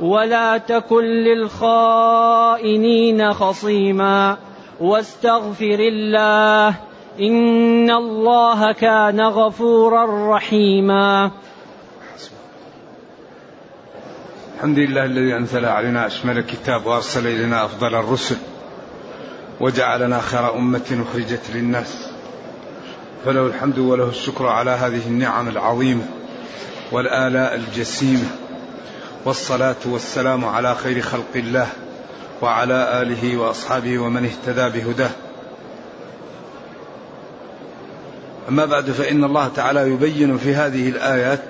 ولا 0.00 0.58
تكن 0.58 1.04
للخائنين 1.04 2.52
خصيما 3.32 4.36
واستغفر 4.80 5.78
الله 5.80 6.74
إن 7.20 7.90
الله 7.90 8.72
كان 8.72 9.20
غفورا 9.20 10.36
رحيما. 10.36 11.30
الحمد 14.56 14.78
لله 14.78 15.04
الذي 15.04 15.36
أنزل 15.36 15.64
علينا 15.64 16.06
أشمل 16.06 16.38
الكتاب 16.38 16.86
وأرسل 16.86 17.26
إلينا 17.26 17.64
أفضل 17.64 17.94
الرسل 17.94 18.36
وجعلنا 19.60 20.20
خير 20.20 20.54
أمة 20.54 21.04
أخرجت 21.10 21.50
للناس. 21.54 22.10
فله 23.24 23.46
الحمد 23.46 23.78
وله 23.78 24.08
الشكر 24.08 24.46
على 24.46 24.70
هذه 24.70 25.06
النعم 25.06 25.48
العظيمة 25.48 26.04
والآلاء 26.92 27.54
الجسيمة. 27.54 28.26
والصلاة 29.24 29.76
والسلام 29.86 30.44
على 30.44 30.74
خير 30.74 31.00
خلق 31.00 31.36
الله 31.36 31.68
وعلى 32.42 33.02
آله 33.02 33.36
وأصحابه 33.36 33.98
ومن 33.98 34.24
اهتدى 34.24 34.80
بهداه. 34.80 35.10
أما 38.48 38.64
بعد 38.64 38.90
فإن 38.90 39.24
الله 39.24 39.48
تعالى 39.48 39.80
يبين 39.80 40.38
في 40.38 40.54
هذه 40.54 40.88
الآيات 40.88 41.48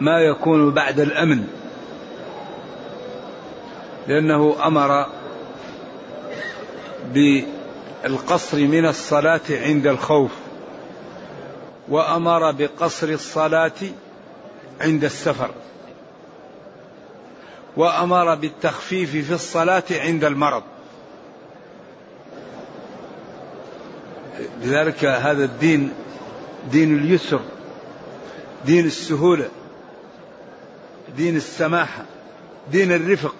ما 0.00 0.20
يكون 0.20 0.70
بعد 0.74 1.00
الأمن 1.00 1.44
لأنه 4.08 4.56
أمر 4.64 5.06
بالقصر 7.14 8.58
من 8.58 8.86
الصلاة 8.86 9.40
عند 9.50 9.86
الخوف 9.86 10.30
وأمر 11.88 12.52
بقصر 12.52 13.08
الصلاة 13.08 13.72
عند 14.82 15.04
السفر. 15.04 15.50
وأمر 17.76 18.34
بالتخفيف 18.34 19.10
في 19.10 19.34
الصلاة 19.34 19.84
عند 19.90 20.24
المرض. 20.24 20.62
لذلك 24.60 25.04
هذا 25.04 25.44
الدين 25.44 25.92
دين 26.70 26.96
اليسر 26.96 27.40
دين 28.66 28.86
السهولة 28.86 29.48
دين 31.16 31.36
السماحه 31.36 32.04
دين 32.70 32.92
الرفق. 32.92 33.34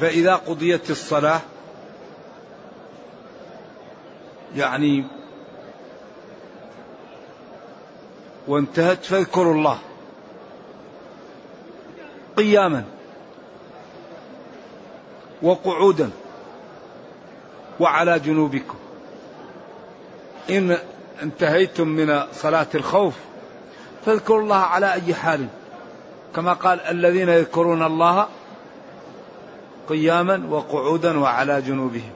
فإذا 0.00 0.34
قضيت 0.34 0.90
الصلاة 0.90 1.40
يعني 4.56 5.04
وانتهت 8.48 9.04
فاذكروا 9.04 9.54
الله. 9.54 9.78
قياما. 12.36 12.84
وقعودا. 15.42 16.10
وعلى 17.80 18.18
جنوبكم. 18.18 18.78
إن 20.50 20.78
انتهيتم 21.22 21.88
من 21.88 22.22
صلاة 22.32 22.66
الخوف 22.74 23.14
فاذكروا 24.06 24.40
الله 24.40 24.56
على 24.56 24.92
أي 24.92 25.14
حال. 25.14 25.46
كما 26.36 26.52
قال 26.52 26.80
الذين 26.80 27.28
يذكرون 27.28 27.82
الله 27.82 28.28
قياما 29.88 30.46
وقعودا 30.50 31.18
وعلى 31.18 31.62
جنوبهم. 31.62 32.10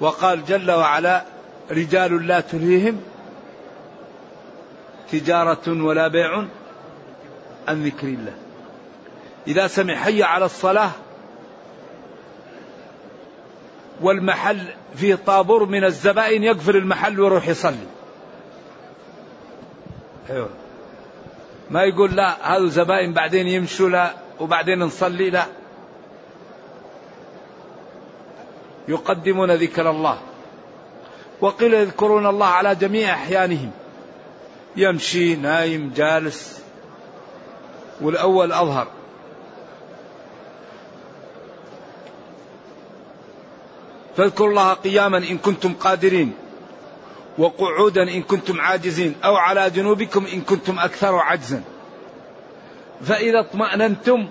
وقال 0.00 0.44
جل 0.44 0.70
وعلا 0.70 1.24
رجال 1.70 2.26
لا 2.26 2.40
تلهيهم 2.40 3.00
تجارة 5.12 5.84
ولا 5.84 6.08
بيع 6.08 6.44
عن 7.68 7.84
ذكر 7.84 8.06
الله. 8.06 8.34
إذا 9.46 9.66
سمع 9.66 9.94
حي 9.94 10.22
على 10.22 10.44
الصلاة 10.44 10.90
والمحل 14.00 14.74
فيه 14.96 15.14
طابور 15.14 15.66
من 15.66 15.84
الزبائن 15.84 16.42
يقفل 16.42 16.76
المحل 16.76 17.20
ويروح 17.20 17.48
يصلي. 17.48 17.86
أيوه. 20.30 20.48
ما 21.70 21.82
يقول 21.84 22.16
لا 22.16 22.56
هذا 22.56 22.66
زبائن 22.66 23.12
بعدين 23.12 23.46
يمشوا 23.46 23.88
لا 23.88 24.14
وبعدين 24.40 24.78
نصلي 24.78 25.30
لا. 25.30 25.46
يقدمون 28.88 29.50
ذكر 29.50 29.90
الله. 29.90 30.18
وقيل 31.40 31.74
يذكرون 31.74 32.26
الله 32.26 32.46
على 32.46 32.74
جميع 32.74 33.14
أحيانهم. 33.14 33.70
يمشي 34.76 35.36
نايم 35.36 35.92
جالس 35.96 36.62
والأول 38.00 38.52
أظهر. 38.52 38.88
فاذكروا 44.16 44.48
الله 44.48 44.72
قياما 44.72 45.18
إن 45.18 45.38
كنتم 45.38 45.74
قادرين 45.74 46.32
وقعودا 47.38 48.02
إن 48.02 48.22
كنتم 48.22 48.60
عاجزين 48.60 49.14
أو 49.24 49.36
على 49.36 49.70
جنوبكم 49.70 50.26
إن 50.26 50.40
كنتم 50.40 50.78
أكثر 50.78 51.14
عجزا. 51.14 51.62
فإذا 53.04 53.40
اطمأننتم 53.40 54.28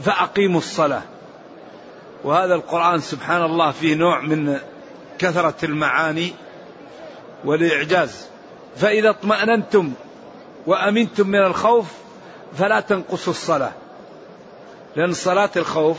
فأقيموا 0.00 0.58
الصلاة. 0.58 1.02
وهذا 2.24 2.54
القرآن 2.54 3.00
سبحان 3.00 3.42
الله 3.42 3.70
فيه 3.70 3.94
نوع 3.94 4.20
من 4.20 4.58
كثرة 5.18 5.64
المعاني. 5.64 6.32
والإعجاز 7.44 8.26
فإذا 8.76 9.10
اطمأننتم 9.10 9.92
وأمنتم 10.66 11.28
من 11.28 11.38
الخوف 11.38 11.86
فلا 12.58 12.80
تنقصوا 12.80 13.32
الصلاة. 13.32 13.72
لأن 14.96 15.12
صلاة 15.12 15.50
الخوف 15.56 15.98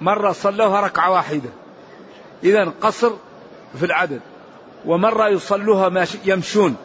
مرة 0.00 0.32
صلوها 0.32 0.80
ركعة 0.80 1.10
واحدة. 1.10 1.48
إذا 2.44 2.72
قصر 2.80 3.10
في 3.78 3.86
العدد. 3.86 4.20
ومرة 4.86 5.28
يصلوها 5.28 6.06
يمشون. 6.24 6.76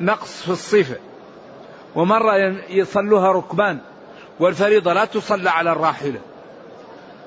نقص 0.00 0.42
في 0.42 0.48
الصفة. 0.48 0.96
ومرة 1.94 2.34
يصلوها 2.70 3.32
ركبان. 3.32 3.78
والفريضة 4.40 4.92
لا 4.92 5.04
تصلى 5.04 5.50
على 5.50 5.72
الراحلة. 5.72 6.20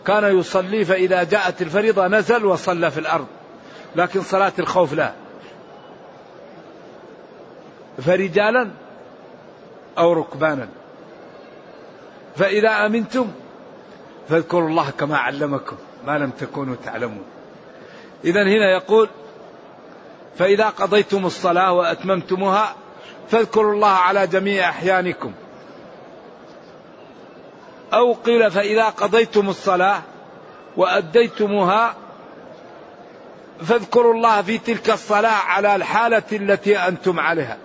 كان 0.08 0.40
يصلي 0.40 0.86
فإذا 0.86 1.24
جاءت 1.24 1.62
الفريضة 1.62 2.08
نزل 2.08 2.46
وصلى 2.46 2.92
في 2.92 3.00
الأرض. 3.00 3.28
لكن 3.96 4.22
صلاة 4.22 4.54
الخوف 4.60 4.94
لا. 4.94 5.14
فرجالا 8.02 8.72
أو 9.98 10.14
ركبانا. 10.14 10.68
فإذا 12.36 12.70
أمنتم 12.70 13.32
فاذكروا 14.30 14.70
الله 14.70 14.90
كما 14.90 15.18
علمكم 15.18 15.76
ما 16.08 16.18
لم 16.18 16.30
تكونوا 16.30 16.76
تعلمون. 16.86 17.24
إذا 18.24 18.44
هنا 18.44 18.72
يقول 18.78 19.10
فإذا 20.38 20.70
قضيتم 20.70 21.26
الصلاة 21.26 21.74
وأتممتموها 21.74 22.76
فاذكروا 23.30 23.74
الله 23.74 23.88
على 23.88 24.28
جميع 24.28 24.70
أحيانكم. 24.70 25.32
أو 27.94 28.14
قيل 28.14 28.52
فإذا 28.52 28.90
قضيتم 28.90 29.50
الصلاة 29.50 30.02
وأديتموها 30.78 31.96
فاذكروا 33.62 34.14
الله 34.14 34.42
في 34.42 34.58
تلك 34.58 34.90
الصلاة 34.90 35.30
على 35.30 35.76
الحالة 35.76 36.24
التي 36.32 36.78
أنتم 36.78 37.20
عليها. 37.20 37.58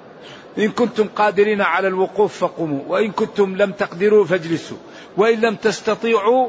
إن 0.58 0.68
كنتم 0.68 1.08
قادرين 1.16 1.60
على 1.60 1.88
الوقوف 1.88 2.38
فقوموا 2.38 2.80
وإن 2.88 3.12
كنتم 3.12 3.56
لم 3.56 3.72
تقدروا 3.72 4.24
فاجلسوا 4.24 4.76
وإن 5.16 5.40
لم 5.40 5.54
تستطيعوا 5.54 6.48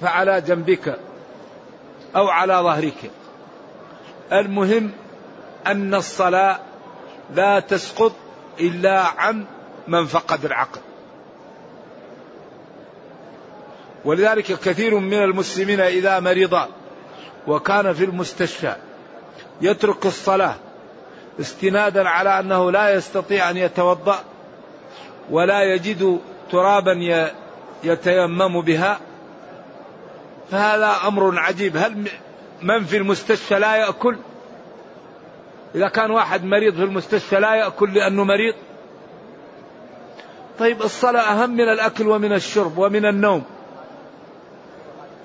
فعلى 0.00 0.40
جنبك 0.40 0.98
أو 2.16 2.28
على 2.28 2.54
ظهرك. 2.54 3.10
المهم 4.32 4.90
أن 5.66 5.94
الصلاة 5.94 6.58
لا 7.34 7.60
تسقط 7.60 8.12
إلا 8.60 9.00
عن 9.00 9.44
من 9.88 10.06
فقد 10.06 10.44
العقل. 10.44 10.80
ولذلك 14.04 14.44
كثير 14.44 14.98
من 14.98 15.22
المسلمين 15.22 15.80
إذا 15.80 16.20
مرض 16.20 16.68
وكان 17.46 17.92
في 17.92 18.04
المستشفى 18.04 18.74
يترك 19.60 20.06
الصلاة 20.06 20.54
استنادا 21.40 22.08
على 22.08 22.40
أنه 22.40 22.70
لا 22.70 22.94
يستطيع 22.94 23.50
أن 23.50 23.56
يتوضأ 23.56 24.24
ولا 25.30 25.62
يجد 25.62 26.20
ترابا 26.50 26.92
يتيمم 27.84 28.60
بها 28.60 29.00
فهذا 30.50 30.96
أمر 31.06 31.38
عجيب. 31.38 31.76
هل 31.76 32.08
من 32.62 32.84
في 32.84 32.96
المستشفى 32.96 33.58
لا 33.58 33.76
يأكل؟ 33.76 34.16
إذا 35.74 35.88
كان 35.88 36.10
واحد 36.10 36.44
مريض 36.44 36.74
في 36.74 36.82
المستشفى 36.82 37.36
لا 37.36 37.54
يأكل 37.54 37.94
لأنه 37.94 38.24
مريض؟ 38.24 38.54
طيب 40.58 40.82
الصلاة 40.82 41.20
أهم 41.20 41.50
من 41.50 41.68
الأكل 41.68 42.08
ومن 42.08 42.32
الشرب 42.32 42.78
ومن 42.78 43.06
النوم. 43.06 43.44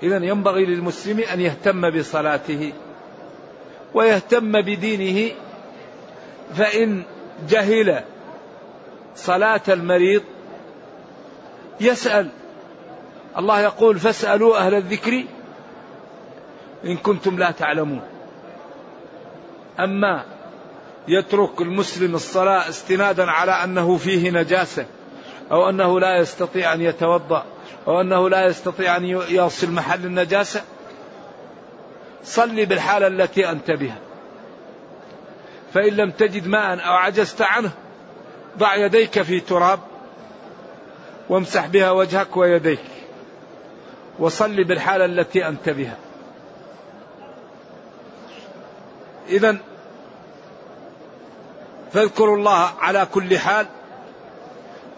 إذا 0.02 0.16
ينبغي 0.16 0.66
للمسلم 0.66 1.20
أن 1.20 1.40
يهتم 1.40 1.90
بصلاته 1.90 2.72
ويهتم 3.94 4.52
بدينه 4.52 5.34
فإن 6.54 7.02
جهل 7.48 8.00
صلاة 9.16 9.60
المريض 9.68 10.22
يسأل. 11.80 12.28
الله 13.38 13.60
يقول 13.60 13.98
فاسألوا 13.98 14.58
أهل 14.58 14.74
الذكر 14.74 15.24
إن 16.84 16.96
كنتم 16.96 17.38
لا 17.38 17.50
تعلمون. 17.50 18.02
أما 19.80 20.24
يترك 21.08 21.60
المسلم 21.60 22.14
الصلاة 22.14 22.68
استنادا 22.68 23.30
على 23.30 23.52
أنه 23.52 23.96
فيه 23.96 24.30
نجاسة 24.30 24.86
أو 25.52 25.68
أنه 25.68 26.00
لا 26.00 26.18
يستطيع 26.18 26.72
أن 26.74 26.80
يتوضأ 26.80 27.44
أو 27.86 28.00
أنه 28.00 28.28
لا 28.28 28.46
يستطيع 28.46 28.96
أن 28.96 29.04
يصل 29.28 29.70
محل 29.70 30.04
النجاسة. 30.04 30.62
صلي 32.24 32.64
بالحالة 32.64 33.06
التي 33.06 33.50
أنت 33.50 33.70
بها. 33.70 33.98
فإن 35.74 35.92
لم 35.92 36.10
تجد 36.10 36.46
ماء 36.46 36.86
أو 36.86 36.92
عجزت 36.92 37.42
عنه 37.42 37.70
ضع 38.58 38.74
يديك 38.74 39.22
في 39.22 39.40
تراب 39.40 39.80
وامسح 41.28 41.66
بها 41.66 41.90
وجهك 41.90 42.36
ويديك. 42.36 42.84
وصلي 44.18 44.64
بالحالة 44.64 45.04
التي 45.04 45.48
أنت 45.48 45.68
بها. 45.68 45.96
إذا 49.28 49.56
فاذكروا 51.92 52.36
الله 52.36 52.70
على 52.78 53.06
كل 53.14 53.38
حال 53.38 53.66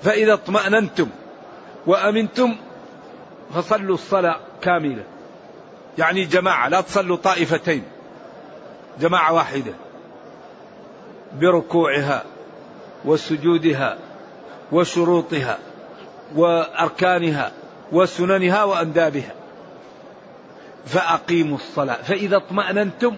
فإذا 0.02 0.32
اطمأننتم 0.32 1.08
وأمنتم 1.86 2.56
فصلوا 3.54 3.94
الصلاة 3.94 4.40
كاملة. 4.62 5.04
يعني 5.98 6.24
جماعة 6.24 6.68
لا 6.68 6.80
تصلوا 6.80 7.16
طائفتين. 7.16 7.82
جماعة 9.00 9.32
واحدة. 9.32 9.72
بركوعها 11.40 12.24
وسجودها 13.04 13.98
وشروطها 14.72 15.58
وأركانها 16.34 17.52
وسننها 17.92 18.64
وأندابها. 18.64 19.34
فأقيموا 20.86 21.56
الصلاة. 21.56 22.02
فإذا 22.02 22.36
اطمأننتم 22.36 23.16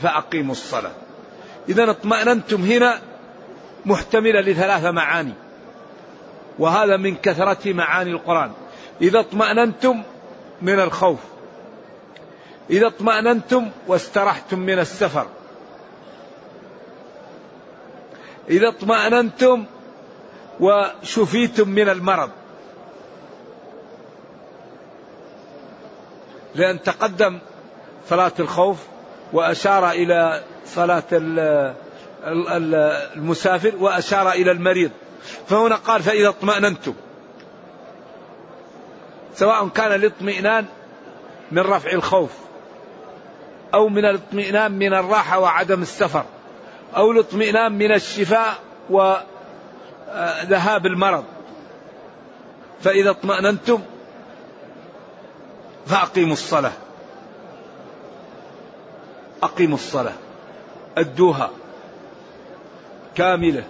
فأقيموا 0.00 0.52
الصلاة. 0.52 0.92
إذا 1.68 1.90
اطمأننتم 1.90 2.62
هنا 2.62 2.98
محتملة 3.86 4.40
لثلاث 4.40 4.84
معاني. 4.84 5.32
وهذا 6.58 6.96
من 6.96 7.16
كثرة 7.16 7.72
معاني 7.72 8.10
القرآن. 8.10 8.52
إذا 9.00 9.20
اطمأننتم 9.20 10.02
من 10.62 10.80
الخوف. 10.80 11.18
إذا 12.70 12.86
اطمأننتم 12.86 13.70
واسترحتم 13.86 14.58
من 14.58 14.78
السفر. 14.78 15.26
إذا 18.48 18.68
اطمأننتم 18.68 19.64
وشفيتم 20.60 21.68
من 21.68 21.88
المرض. 21.88 22.30
لأن 26.54 26.82
تقدم 26.82 27.38
صلاة 28.08 28.32
الخوف 28.40 28.78
وأشار 29.32 29.90
إلى 29.90 30.44
صلاة 30.66 31.02
المسافر 33.16 33.72
وأشار 33.76 34.32
إلى 34.32 34.50
المريض. 34.50 34.90
فهنا 35.48 35.76
قال 35.76 36.02
فإذا 36.02 36.28
اطمأننتم. 36.28 36.94
سواء 39.34 39.68
كان 39.68 39.94
الاطمئنان 39.94 40.66
من 41.52 41.62
رفع 41.62 41.92
الخوف 41.92 42.30
أو 43.74 43.88
من 43.88 44.04
الاطمئنان 44.04 44.72
من 44.72 44.94
الراحة 44.94 45.38
وعدم 45.38 45.82
السفر 45.82 46.24
أو 46.96 47.10
الاطمئنان 47.10 47.72
من 47.72 47.92
الشفاء 47.92 48.54
وذهاب 48.90 50.86
المرض. 50.86 51.24
فإذا 52.80 53.10
اطمأننتم 53.10 53.80
فأقيموا 55.86 56.32
الصلاة. 56.32 56.72
أقيموا 59.42 59.74
الصلاة. 59.74 60.14
أدوها. 60.98 61.50
كاملة. 63.14 63.64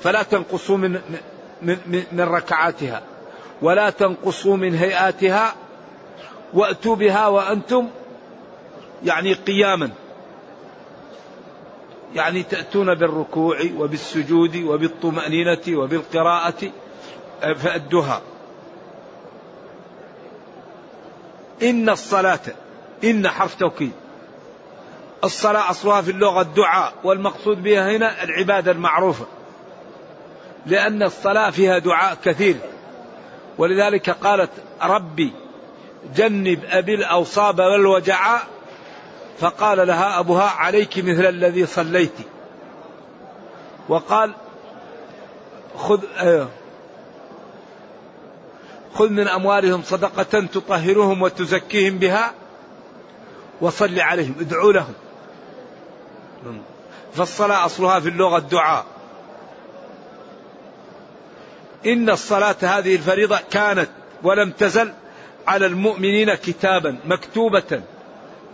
فلا 0.00 0.22
تنقصوا 0.22 0.76
من 0.76 1.00
من, 1.62 2.04
من 2.12 2.20
ركعاتها. 2.20 3.02
ولا 3.62 3.90
تنقصوا 3.90 4.56
من 4.56 4.74
هيئاتها 4.74 5.54
وأتوا 6.54 6.96
بها 6.96 7.26
وأنتم 7.26 7.88
يعني 9.04 9.32
قياما. 9.32 9.90
يعني 12.14 12.42
تأتون 12.42 12.94
بالركوع 12.94 13.56
وبالسجود 13.76 14.56
وبالطمأنينة 14.56 15.62
وبالقراءة 15.68 16.70
فأدوها. 17.40 18.22
إن 21.62 21.88
الصلاة 21.88 22.40
إن 23.04 23.28
حرف 23.28 23.54
توكيد. 23.54 23.92
الصلاة 25.24 25.70
أصلها 25.70 26.02
في 26.02 26.10
اللغة 26.10 26.40
الدعاء 26.40 26.94
والمقصود 27.04 27.62
بها 27.62 27.96
هنا 27.96 28.22
العبادة 28.24 28.72
المعروفة. 28.72 29.26
لأن 30.66 31.02
الصلاة 31.02 31.50
فيها 31.50 31.78
دعاء 31.78 32.16
كثير. 32.24 32.56
ولذلك 33.60 34.10
قالت 34.10 34.50
ربي 34.82 35.32
جنب 36.16 36.64
أبي 36.70 36.94
الأوصاب 36.94 37.58
والوجعاء 37.58 38.42
فقال 39.38 39.86
لها 39.86 40.20
أبوها 40.20 40.50
عليك 40.50 40.98
مثل 40.98 41.26
الذي 41.26 41.66
صليت. 41.66 42.12
وقال 43.88 44.32
خذ 45.76 46.04
آه 46.18 46.48
خذ 48.94 49.08
من 49.08 49.28
أموالهم 49.28 49.82
صدقة 49.82 50.46
تطهرهم 50.46 51.22
وتزكيهم 51.22 51.98
بها 51.98 52.32
وصل 53.60 54.00
عليهم 54.00 54.34
ادعوا 54.40 54.72
لهم. 54.72 54.94
فالصلاة 57.14 57.66
أصلها 57.66 58.00
في 58.00 58.08
اللغة 58.08 58.36
الدعاء. 58.36 58.84
إن 61.86 62.10
الصلاة 62.10 62.56
هذه 62.62 62.94
الفريضة 62.94 63.38
كانت 63.50 63.88
ولم 64.22 64.50
تزل 64.50 64.92
على 65.46 65.66
المؤمنين 65.66 66.34
كتابا 66.34 66.98
مكتوبة 67.04 67.82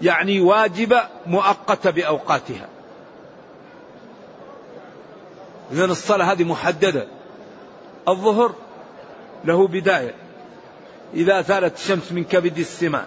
يعني 0.03 0.41
واجبة 0.41 1.03
مؤقتة 1.27 1.91
بأوقاتها. 1.91 2.69
إذن 5.73 5.91
الصلاة 5.91 6.33
هذه 6.33 6.45
محددة. 6.45 7.07
الظهر 8.09 8.55
له 9.45 9.69
بداية. 9.69 10.15
إذا 11.15 11.43
ثالت 11.43 11.77
الشمس 11.77 12.13
من 12.13 12.25
كبد 12.25 12.59
السماء 12.59 13.07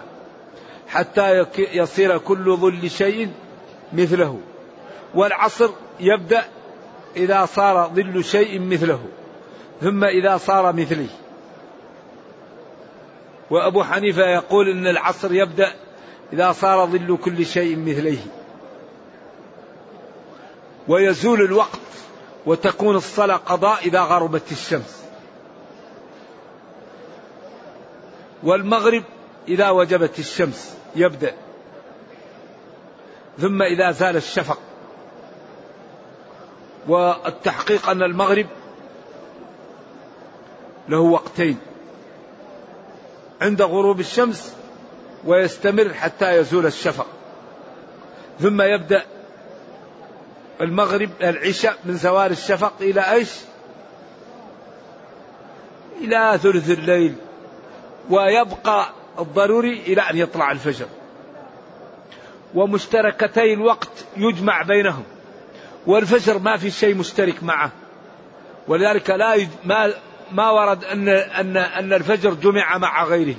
حتى 0.88 1.46
يصير 1.58 2.18
كل 2.18 2.56
ظل 2.56 2.90
شيء 2.90 3.30
مثله. 3.92 4.40
والعصر 5.14 5.70
يبدأ 6.00 6.44
إذا 7.16 7.46
صار 7.46 7.90
ظل 7.94 8.24
شيء 8.24 8.60
مثله. 8.60 9.00
ثم 9.80 10.04
إذا 10.04 10.36
صار 10.36 10.72
مثله 10.72 11.08
وأبو 13.50 13.84
حنيفة 13.84 14.22
يقول 14.26 14.68
إن 14.68 14.86
العصر 14.86 15.34
يبدأ 15.34 15.72
إذا 16.32 16.52
صار 16.52 16.86
ظل 16.86 17.18
كل 17.24 17.46
شيء 17.46 17.78
مثليه. 17.78 18.26
ويزول 20.88 21.40
الوقت 21.40 21.80
وتكون 22.46 22.96
الصلاة 22.96 23.36
قضاء 23.36 23.78
إذا 23.86 24.00
غربت 24.00 24.52
الشمس. 24.52 25.04
والمغرب 28.42 29.02
إذا 29.48 29.70
وجبت 29.70 30.18
الشمس 30.18 30.76
يبدأ. 30.96 31.34
ثم 33.38 33.62
إذا 33.62 33.90
زال 33.90 34.16
الشفق. 34.16 34.58
والتحقيق 36.88 37.90
أن 37.90 38.02
المغرب 38.02 38.46
له 40.88 40.98
وقتين 40.98 41.58
عند 43.40 43.62
غروب 43.62 44.00
الشمس 44.00 44.54
ويستمر 45.24 45.94
حتى 45.94 46.36
يزول 46.36 46.66
الشفق. 46.66 47.06
ثم 48.40 48.62
يبدأ 48.62 49.02
المغرب 50.60 51.10
العشاء 51.22 51.78
من 51.84 51.96
زوال 51.96 52.32
الشفق 52.32 52.72
إلى 52.80 53.12
إيش؟ 53.12 53.30
إلى 56.00 56.38
ثلث 56.42 56.70
الليل. 56.70 57.14
ويبقى 58.10 58.86
الضروري 59.18 59.72
إلى 59.72 60.02
أن 60.02 60.16
يطلع 60.16 60.52
الفجر. 60.52 60.86
ومشتركتي 62.54 63.52
الوقت 63.52 64.04
يجمع 64.16 64.62
بينهم. 64.62 65.04
والفجر 65.86 66.38
ما 66.38 66.56
في 66.56 66.70
شيء 66.70 66.94
مشترك 66.94 67.42
معه. 67.42 67.70
ولذلك 68.68 69.10
لا 69.10 69.34
يج... 69.34 69.48
ما 69.64 69.92
ما 70.32 70.50
ورد 70.50 70.84
أن 70.84 71.08
أن 71.08 71.56
أن 71.56 71.92
الفجر 71.92 72.34
جمع 72.34 72.78
مع 72.78 73.04
غيره. 73.04 73.36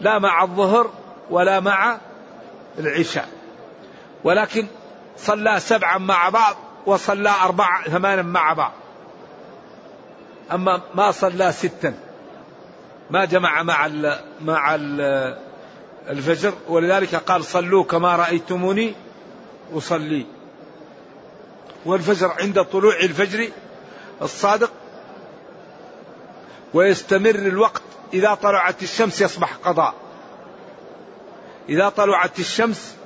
لا 0.00 0.18
مع 0.18 0.42
الظهر 0.42 0.90
ولا 1.30 1.60
مع 1.60 1.98
العشاء. 2.78 3.28
ولكن 4.24 4.66
صلى 5.16 5.60
سبعا 5.60 5.98
مع 5.98 6.28
بعض 6.28 6.56
وصلى 6.86 7.30
أربعة 7.42 7.84
ثمانا 7.84 8.22
مع 8.22 8.52
بعض. 8.52 8.72
أما 10.52 10.80
ما 10.94 11.10
صلى 11.10 11.52
ستا 11.52 11.94
ما 13.10 13.24
جمع 13.24 13.62
مع 13.62 13.86
ال 13.86 14.20
مع 14.40 14.74
ال 14.74 15.00
الفجر. 16.08 16.52
ولذلك 16.68 17.14
قال 17.14 17.44
صلوا 17.44 17.84
كما 17.84 18.16
رأيتموني 18.16 18.94
أصلي. 19.74 20.26
والفجر 21.84 22.32
عند 22.40 22.62
طلوع 22.62 22.96
الفجر 22.96 23.48
الصادق 24.22 24.70
ويستمر 26.74 27.34
الوقت 27.34 27.82
إذا 28.14 28.34
طلعت 28.34 28.82
الشمس 28.82 29.20
يصبح 29.20 29.54
قضاء. 29.64 29.94
إذا 31.68 31.88
طلعت 31.88 32.38
الشمس 32.38 32.96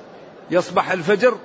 يصبح 0.51 0.91
الفجر 0.91 1.37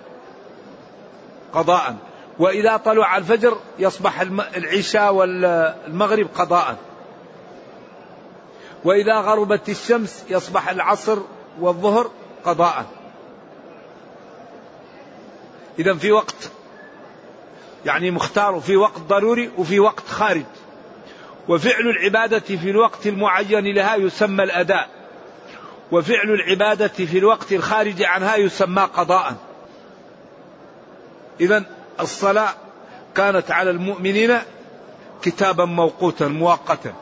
قضاء. 1.52 1.96
وإذا 2.38 2.76
طلع 2.76 3.16
الفجر 3.16 3.58
يصبح 3.78 4.20
العشاء 4.56 5.14
والمغرب 5.14 6.26
قضاء. 6.34 6.76
وإذا 8.84 9.20
غربت 9.20 9.68
الشمس 9.68 10.24
يصبح 10.30 10.68
العصر 10.68 11.18
والظهر 11.60 12.10
قضاء. 12.44 12.86
إذا 15.78 15.94
في 15.94 16.12
وقت 16.12 16.50
يعني 17.86 18.10
مختار 18.10 18.60
في 18.60 18.76
وقت 18.76 18.98
ضروري 18.98 19.50
وفي 19.58 19.80
وقت 19.80 20.08
خارج. 20.08 20.44
وفعل 21.48 21.88
العبادة 21.88 22.38
في 22.38 22.70
الوقت 22.70 23.06
المعين 23.06 23.74
لها 23.74 23.96
يسمى 23.96 24.44
الأداء. 24.44 24.88
وفعل 25.92 26.30
العبادة 26.30 26.88
في 26.88 27.18
الوقت 27.18 27.52
الخارج 27.52 28.02
عنها 28.02 28.36
يسمى 28.36 28.82
قضاء. 28.82 29.34
إذا 31.40 31.64
الصلاة 32.00 32.48
كانت 33.14 33.50
على 33.50 33.70
المؤمنين 33.70 34.38
كتابا 35.22 35.64
موقوتا 35.64 36.28
مؤقتا. 36.28 36.94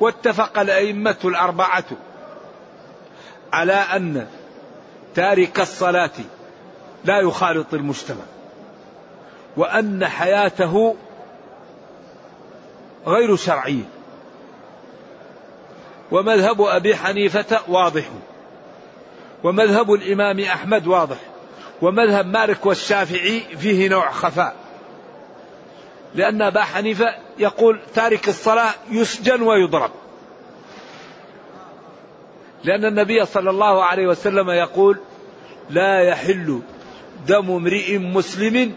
واتفق 0.00 0.58
الأئمة 0.58 1.16
الأربعة 1.24 1.84
على 3.52 3.72
أن 3.72 4.26
تارك 5.14 5.60
الصلاة 5.60 6.10
لا 7.04 7.20
يخالط 7.20 7.74
المجتمع 7.74 8.24
وأن 9.56 10.06
حياته 10.06 10.96
غير 13.06 13.36
شرعية 13.36 13.84
ومذهب 16.10 16.62
أبي 16.62 16.96
حنيفة 16.96 17.60
واضح. 17.68 18.04
ومذهب 19.44 19.92
الإمام 19.92 20.40
أحمد 20.40 20.86
واضح. 20.86 21.16
ومذهب 21.82 22.26
مالك 22.26 22.66
والشافعي 22.66 23.40
فيه 23.40 23.88
نوع 23.88 24.10
خفاء. 24.10 24.56
لأن 26.14 26.42
أبا 26.42 26.62
حنيفة 26.62 27.14
يقول 27.38 27.80
تارك 27.94 28.28
الصلاة 28.28 28.70
يسجن 28.90 29.42
ويضرب. 29.42 29.90
لأن 32.64 32.84
النبي 32.84 33.26
صلى 33.26 33.50
الله 33.50 33.84
عليه 33.84 34.06
وسلم 34.06 34.50
يقول 34.50 34.98
لا 35.70 36.00
يحل 36.00 36.60
دم 37.26 37.50
امرئ 37.50 37.98
مسلم 37.98 38.76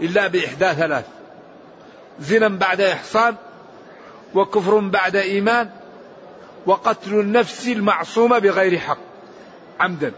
إلا 0.00 0.26
بإحدى 0.26 0.72
ثلاث. 0.74 1.04
زنا 2.20 2.48
بعد 2.48 2.80
إحصان 2.80 3.36
وكفر 4.34 4.78
بعد 4.78 5.16
إيمان 5.16 5.70
وقتل 6.66 7.20
النفس 7.20 7.68
المعصومة 7.68 8.38
بغير 8.38 8.78
حق. 8.78 8.98
عمدا. 9.80 10.12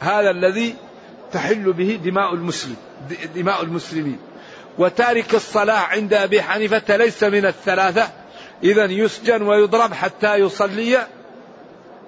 هذا 0.00 0.30
الذي 0.30 0.74
تحل 1.32 1.72
به 1.72 2.00
دماء 2.04 2.34
المسلم 2.34 2.76
دماء 3.34 3.62
المسلمين. 3.62 4.18
وتارك 4.78 5.34
الصلاة 5.34 5.78
عند 5.78 6.14
أبي 6.14 6.42
حنيفة 6.42 6.96
ليس 6.96 7.24
من 7.24 7.46
الثلاثة. 7.46 8.08
إذا 8.64 8.84
يسجن 8.84 9.42
ويضرب 9.42 9.92
حتى 9.92 10.34
يصلي 10.36 11.06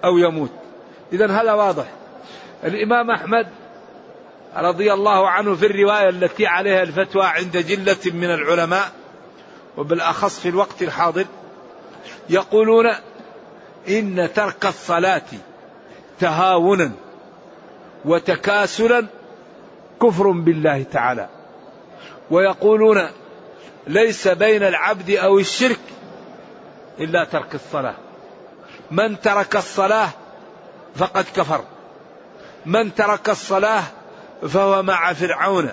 أو 0.04 0.18
يموت. 0.18 0.50
إذا 1.12 1.26
هذا 1.26 1.52
واضح. 1.52 1.86
الإمام 2.64 3.10
أحمد 3.10 3.46
رضي 4.56 4.92
الله 4.92 5.28
عنه 5.28 5.54
في 5.54 5.66
الرواية 5.66 6.08
التي 6.08 6.46
عليها 6.46 6.82
الفتوى 6.82 7.26
عند 7.26 7.56
جلة 7.56 8.12
من 8.14 8.30
العلماء 8.30 8.92
وبالأخص 9.76 10.40
في 10.40 10.48
الوقت 10.48 10.82
الحاضر 10.82 11.26
يقولون 12.30 12.86
إن 13.88 14.28
ترك 14.34 14.66
الصلاة 14.66 15.22
تهاونا 16.20 16.92
وتكاسلا 18.04 19.06
كفر 20.02 20.30
بالله 20.30 20.82
تعالى. 20.82 21.28
ويقولون 22.30 23.08
ليس 23.86 24.28
بين 24.28 24.62
العبد 24.62 25.10
أو 25.10 25.38
الشرك 25.38 25.80
إلا 27.00 27.24
ترك 27.24 27.54
الصلاة. 27.54 27.94
من 28.90 29.20
ترك 29.20 29.56
الصلاة 29.56 30.08
فقد 30.96 31.24
كفر. 31.36 31.64
من 32.66 32.94
ترك 32.94 33.28
الصلاة 33.28 33.82
فهو 34.48 34.82
مع 34.82 35.12
فرعون 35.12 35.70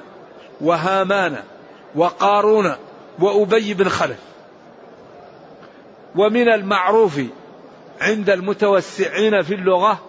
وهامان 0.61 1.43
وقارون 1.95 2.75
وأبي 3.21 3.73
بن 3.73 3.89
خلف. 3.89 4.19
ومن 6.15 6.49
المعروف 6.49 7.19
عند 8.01 8.29
المتوسعين 8.29 9.41
في 9.41 9.53
اللغة 9.53 9.99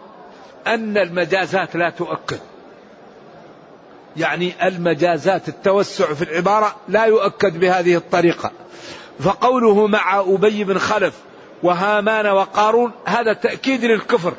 أن 0.67 0.99
المجازات 0.99 1.76
لا 1.76 1.90
تؤكد. 1.90 2.38
يعني 4.17 4.69
المجازات 4.69 5.49
التوسع 5.49 6.14
في 6.14 6.23
العبارة 6.23 6.76
لا 6.88 7.05
يؤكد 7.05 7.61
بهذه 7.61 7.97
الطريقة. 7.97 8.50
فقوله 9.21 9.87
مع 9.87 10.21
أبي 10.21 10.64
بن 10.64 10.79
خلف 10.79 11.14
وهامان 11.62 12.26
وقارون 12.26 12.93
هذا 13.05 13.33
تأكيد 13.33 13.85
للكفر. 13.85 14.35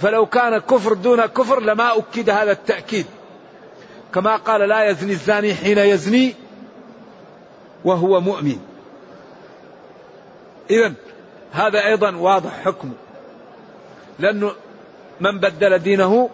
فلو 0.00 0.26
كان 0.26 0.58
كفر 0.58 0.92
دون 0.92 1.26
كفر 1.26 1.60
لما 1.60 1.98
أكد 1.98 2.30
هذا 2.30 2.52
التأكيد. 2.52 3.06
كما 4.14 4.36
قال 4.36 4.68
لا 4.68 4.90
يزني 4.90 5.12
الزاني 5.12 5.54
حين 5.54 5.78
يزني 5.78 6.34
وهو 7.86 8.20
مؤمن. 8.20 8.58
إذا 10.70 10.92
هذا 11.52 11.86
أيضا 11.86 12.16
واضح 12.16 12.64
حكمه. 12.64 12.94
لأنه 14.18 14.52
من 15.20 15.38
بدل 15.38 15.78
دينه 15.78 16.30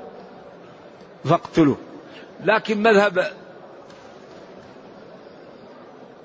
فاقتلوه. 1.25 1.77
لكن 2.45 2.83
مذهب 2.83 3.33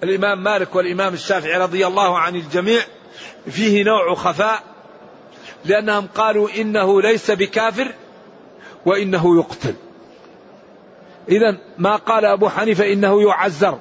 الإمام 0.03 0.43
مالك 0.43 0.75
والإمام 0.75 1.13
الشافعي 1.13 1.57
رضي 1.57 1.87
الله 1.87 2.19
عن 2.19 2.35
الجميع 2.35 2.81
فيه 3.49 3.83
نوع 3.83 4.15
خفاء 4.15 4.63
لأنهم 5.65 6.07
قالوا 6.15 6.49
إنه 6.49 7.01
ليس 7.01 7.31
بكافر 7.31 7.93
وإنه 8.85 9.37
يقتل. 9.37 9.75
إذا 11.29 11.57
ما 11.77 11.95
قال 11.95 12.25
أبو 12.25 12.49
حنيفة 12.49 12.93
إنه 12.93 13.21
يعزر 13.29 13.79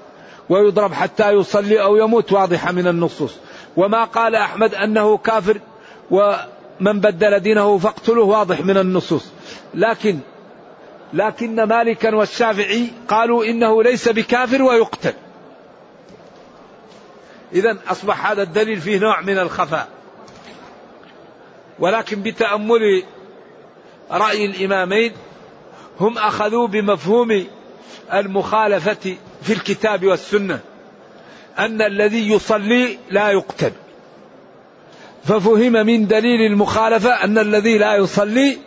ويضرب 0.49 0.93
حتى 0.93 1.31
يصلي 1.31 1.83
أو 1.83 1.97
يموت 1.97 2.33
واضحة 2.33 2.73
من 2.73 2.87
النصوص. 2.87 3.37
وما 3.77 4.05
قال 4.05 4.35
أحمد 4.35 4.75
أنه 4.75 5.17
كافر 5.17 5.61
ومن 6.11 7.01
بدل 7.01 7.41
دينه 7.41 7.79
فاقتله 7.79 8.23
واضح 8.23 8.61
من 8.61 8.77
النصوص. 8.79 9.27
لكن 9.75 10.19
لكن 11.13 11.63
مالكا 11.63 12.15
والشافعي 12.15 12.89
قالوا 13.09 13.45
إنه 13.45 13.83
ليس 13.83 14.09
بكافر 14.09 14.63
ويقتل. 14.63 15.15
إذا 17.53 17.79
أصبح 17.89 18.31
هذا 18.31 18.43
الدليل 18.43 18.81
فيه 18.81 18.99
نوع 18.99 19.21
من 19.21 19.39
الخفاء. 19.39 19.89
ولكن 21.79 22.23
بتأمل 22.23 23.03
رأي 24.11 24.47
الإمامين 24.47 25.13
هم 26.01 26.19
أخذوا 26.19 26.67
بمفهوم 26.67 27.47
المخالفة 28.13 29.17
في 29.43 29.53
الكتاب 29.53 30.07
والسنة 30.07 30.61
أن 31.59 31.83
الذي 31.83 32.33
يصلي 32.33 32.99
لا 33.11 33.31
يقتل. 33.31 33.73
ففهم 35.25 35.73
من 35.73 36.07
دليل 36.07 36.53
المخالفة 36.53 37.25
أن 37.25 37.39
الذي 37.39 37.79
لا 37.79 37.97
يصلي 37.97 38.59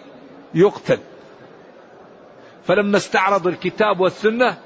يقتل. 0.54 1.00
فلما 2.68 2.98
استعرضوا 2.98 3.52
الكتاب 3.52 4.00
والسنة 4.00 4.58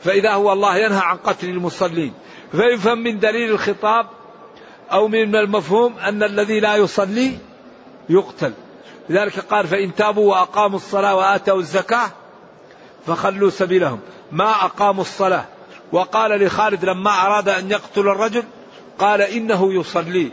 فإذا 0.00 0.32
هو 0.32 0.52
الله 0.52 0.76
ينهى 0.76 1.00
عن 1.02 1.16
قتل 1.16 1.48
المصلين. 1.48 2.14
فيفهم 2.52 2.98
من 2.98 3.18
دليل 3.18 3.50
الخطاب 3.50 4.06
أو 4.92 5.08
من 5.08 5.36
المفهوم 5.36 5.98
أن 5.98 6.22
الذي 6.22 6.60
لا 6.60 6.76
يصلي 6.76 7.38
يقتل. 8.08 8.52
لذلك 9.08 9.38
قال 9.38 9.66
فإن 9.66 9.94
تابوا 9.94 10.30
وأقاموا 10.30 10.76
الصلاة 10.76 11.14
وآتوا 11.14 11.58
الزكاة 11.58 12.10
فخلوا 13.06 13.50
سبيلهم. 13.50 14.00
ما 14.32 14.50
أقاموا 14.50 15.02
الصلاة. 15.02 15.44
وقال 15.92 16.44
لخالد 16.44 16.84
لما 16.84 17.10
أراد 17.10 17.48
أن 17.48 17.70
يقتل 17.70 18.00
الرجل 18.00 18.42
قال 18.98 19.20
إنه 19.20 19.72
يصلي. 19.72 20.30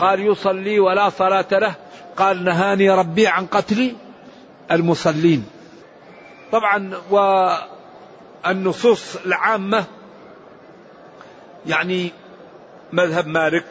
قال 0.00 0.20
يصلي 0.20 0.80
ولا 0.80 1.10
صلاة 1.10 1.46
له. 1.52 1.74
قال 2.16 2.44
نهاني 2.44 2.90
ربي 2.90 3.26
عن 3.26 3.46
قتل 3.46 3.96
المصلين. 4.70 5.46
طبعا 6.52 6.92
والنصوص 8.44 9.16
العامة 9.16 9.84
يعني 11.66 12.12
مذهب 12.92 13.26
مالك 13.26 13.64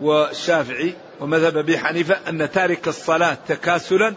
والشافعي 0.00 0.94
ومذهب 1.20 1.56
أبي 1.56 1.78
حنيفة 1.78 2.16
أن 2.28 2.50
تارك 2.50 2.88
الصلاة 2.88 3.36
تكاسلا 3.48 4.14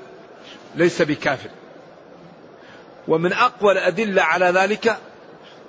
ليس 0.75 1.01
بكافر. 1.01 1.49
ومن 3.07 3.33
أقوى 3.33 3.71
الأدلة 3.71 4.21
على 4.21 4.45
ذلك 4.45 4.97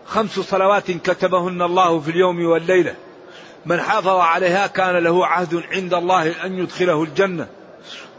خمس 0.06 0.40
صلوات 0.40 0.90
كتبهن 0.90 1.62
الله 1.62 2.00
في 2.00 2.10
اليوم 2.10 2.44
والليلة. 2.44 2.94
من 3.66 3.80
حافظ 3.80 4.08
عليها 4.08 4.66
كان 4.66 4.96
له 4.96 5.26
عهد 5.26 5.62
عند 5.72 5.94
الله 5.94 6.44
أن 6.44 6.58
يدخله 6.58 7.02
الجنة. 7.02 7.46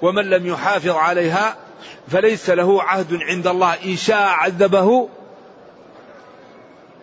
ومن 0.01 0.29
لم 0.29 0.47
يحافظ 0.47 0.89
عليها 0.95 1.55
فليس 2.07 2.49
له 2.49 2.83
عهد 2.83 3.13
عند 3.13 3.47
الله 3.47 3.73
إن 3.73 3.95
شاء 3.95 4.27
عذبه 4.27 5.09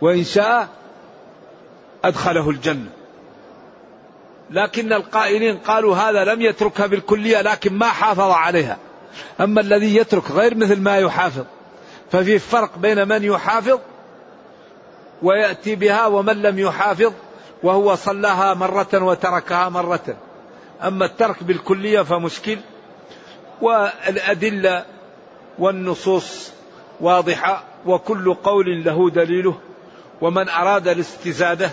وإن 0.01 0.25
شاء 0.25 0.69
أدخله 2.05 2.51
الجنة. 2.51 2.91
لكن 4.51 4.93
القائلين 4.93 5.59
قالوا 5.59 5.97
هذا 5.97 6.25
لم 6.25 6.43
يتركها 6.43 6.87
بالكلية 6.87 7.43
لكن 7.43 7.73
ما 7.73 7.87
حافظ 7.87 8.31
عليها 8.31 8.79
أما 9.41 9.61
الذي 9.61 9.97
يترك 9.97 10.31
غير 10.31 10.55
مثل 10.55 10.81
ما 10.81 10.99
يحافظ 10.99 11.45
ففي 12.11 12.39
فرق 12.39 12.79
بين 12.79 13.09
من 13.09 13.25
يحافظ 13.25 13.79
ويأتي 15.23 15.75
بها 15.75 16.07
ومن 16.07 16.43
لم 16.43 16.59
يحافظ 16.59 17.13
وهو 17.63 17.95
صلاها 17.95 18.55
مرة 18.55 18.89
وتركها 18.95 19.69
مرة. 19.69 20.17
أما 20.83 21.05
الترك 21.05 21.43
بالكلية 21.43 22.03
فمشكل 22.03 22.59
والأدلة 23.63 24.85
والنصوص 25.59 26.51
واضحة 27.01 27.65
وكل 27.87 28.35
قول 28.35 28.85
له 28.85 29.11
دليله 29.11 29.55
ومن 30.21 30.49
أراد 30.49 30.89
الاستزادة 30.89 31.71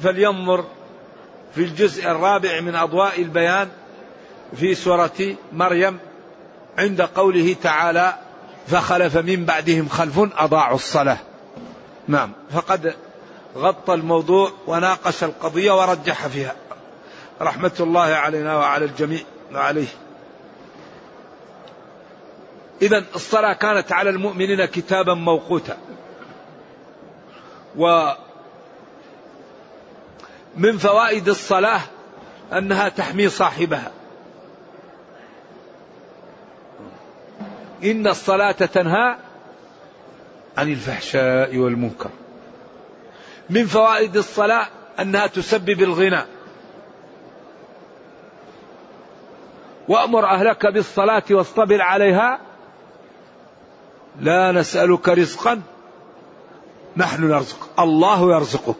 فلينظر 0.00 0.64
في 1.54 1.60
الجزء 1.60 2.10
الرابع 2.10 2.60
من 2.60 2.74
أضواء 2.74 3.22
البيان 3.22 3.68
في 4.56 4.74
سورة 4.74 5.36
مريم 5.52 5.98
عند 6.78 7.02
قوله 7.02 7.56
تعالى 7.62 8.14
فخلف 8.70 9.16
من 9.16 9.44
بعدهم 9.44 9.88
خلف 9.88 10.18
أضاعوا 10.18 10.74
الصلاة. 10.74 11.18
نعم. 12.08 12.32
فقد 12.50 12.94
غطى 13.56 13.94
الموضوع 13.94 14.50
وناقش 14.66 15.24
القضية 15.24 15.72
ورجح 15.72 16.26
فيها. 16.26 16.54
رحمة 17.42 17.72
الله 17.80 18.00
علينا 18.00 18.56
وعلى 18.56 18.84
الجميع 18.84 19.20
وعليه. 19.52 19.86
إذا 22.82 23.04
الصلاة 23.14 23.52
كانت 23.52 23.92
على 23.92 24.10
المؤمنين 24.10 24.64
كتابا 24.64 25.14
موقوتا. 25.14 25.76
و 27.76 28.12
من 30.56 30.78
فوائد 30.78 31.28
الصلاة 31.28 31.80
أنها 32.52 32.88
تحمي 32.88 33.28
صاحبها. 33.28 33.92
إن 37.84 38.06
الصلاة 38.06 38.52
تنهى 38.52 39.16
عن 40.56 40.72
الفحشاء 40.72 41.56
والمنكر. 41.56 42.10
من 43.50 43.66
فوائد 43.66 44.16
الصلاة 44.16 44.66
أنها 45.00 45.26
تسبب 45.26 45.82
الغنى 45.82 46.22
وأمر 49.88 50.26
أهلك 50.26 50.66
بالصلاة 50.66 51.22
واصطبر 51.30 51.82
عليها. 51.82 52.40
لا 54.20 54.52
نسألك 54.52 55.08
رزقا 55.08 55.62
نحن 56.96 57.24
نرزق 57.24 57.80
الله 57.80 58.34
يرزقك. 58.34 58.76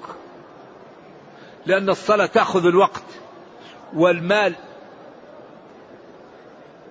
لأن 1.67 1.89
الصلاة 1.89 2.27
تأخذ 2.27 2.67
الوقت 2.67 3.05
والمال 3.95 4.55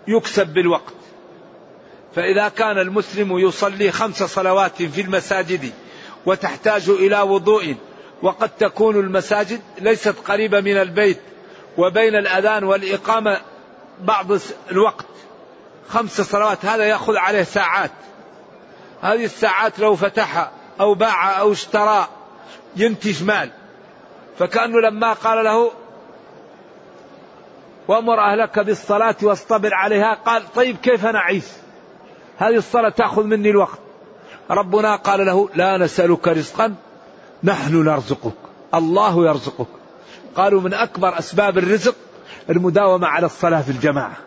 يكسب 0.08 0.48
بالوقت. 0.48 0.99
فإذا 2.16 2.50
كان 2.50 2.78
المسلم 2.78 3.40
يصلي 3.40 3.92
خمس 3.92 4.24
صلوات 4.24 4.84
في 4.84 5.02
المساجد 5.02 5.72
وتحتاج 6.26 6.90
إلى 6.90 7.22
وضوء 7.22 7.76
وقد 8.22 8.50
تكون 8.50 8.96
المساجد 8.96 9.62
ليست 9.80 10.16
قريبة 10.28 10.62
من 10.62 10.78
البيت 10.78 11.20
وبين 11.78 12.16
الأذان 12.16 12.64
والإقامة 12.64 13.42
بعض 14.02 14.28
الوقت. 14.72 15.06
خمس 15.90 16.22
صلوات 16.22 16.66
هذا 16.66 16.84
يأخذ 16.84 17.18
عليه 17.18 17.44
ساعات. 17.44 17.92
هذه 19.02 19.26
الساعات 19.26 19.80
لو 19.80 19.96
فتح 19.96 20.52
أو 20.80 20.94
باع 20.94 21.40
أو 21.40 21.52
اشترى 21.52 22.08
ينتج 22.76 23.24
مال. 23.24 23.52
فكأنه 24.40 24.80
لما 24.80 25.14
قال 25.14 25.46
له 25.46 25.72
وأمر 27.88 28.20
أهلك 28.20 28.60
بالصلاة 28.60 29.16
واصطبر 29.22 29.74
عليها 29.74 30.14
قال 30.14 30.54
طيب 30.54 30.78
كيف 30.78 31.06
نعيش؟ 31.06 31.44
هذه 32.40 32.56
الصلاة 32.56 32.90
تأخذ 32.90 33.24
مني 33.24 33.50
الوقت. 33.50 33.80
ربنا 34.52 34.96
قال 34.96 35.26
له 35.26 35.50
لا 35.56 35.78
نسألك 35.78 36.28
رزقا 36.28 36.76
نحن 37.44 37.84
نرزقك 37.84 38.34
الله 38.74 39.28
يرزقك. 39.28 39.68
قالوا 40.36 40.62
من 40.62 40.74
أكبر 40.74 41.20
أسباب 41.20 41.58
الرزق 41.58 41.96
المداومة 42.50 43.08
على 43.08 43.26
الصلاة 43.26 43.62
في 43.62 43.72
الجماعة. 43.72 44.18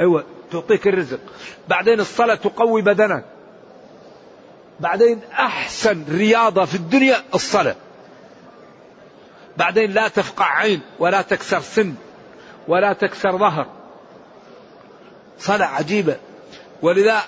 أيوة 0.00 0.24
تعطيك 0.52 0.88
الرزق. 0.88 1.20
بعدين 1.68 2.00
الصلاة 2.00 2.34
تقوي 2.34 2.82
بدنك. 2.82 3.24
بعدين 4.80 5.20
أحسن 5.32 6.04
رياضة 6.10 6.64
في 6.64 6.74
الدنيا 6.74 7.16
الصلاة. 7.34 7.76
بعدين 9.56 9.90
لا 9.90 10.08
تفقع 10.08 10.56
عين 10.56 10.80
ولا 10.98 11.22
تكسر 11.22 11.60
سن 11.60 11.94
ولا 12.68 12.92
تكسر 12.92 13.38
ظهر. 13.38 13.66
صلاة 15.38 15.66
عجيبة. 15.66 16.16
ولذا 16.82 17.22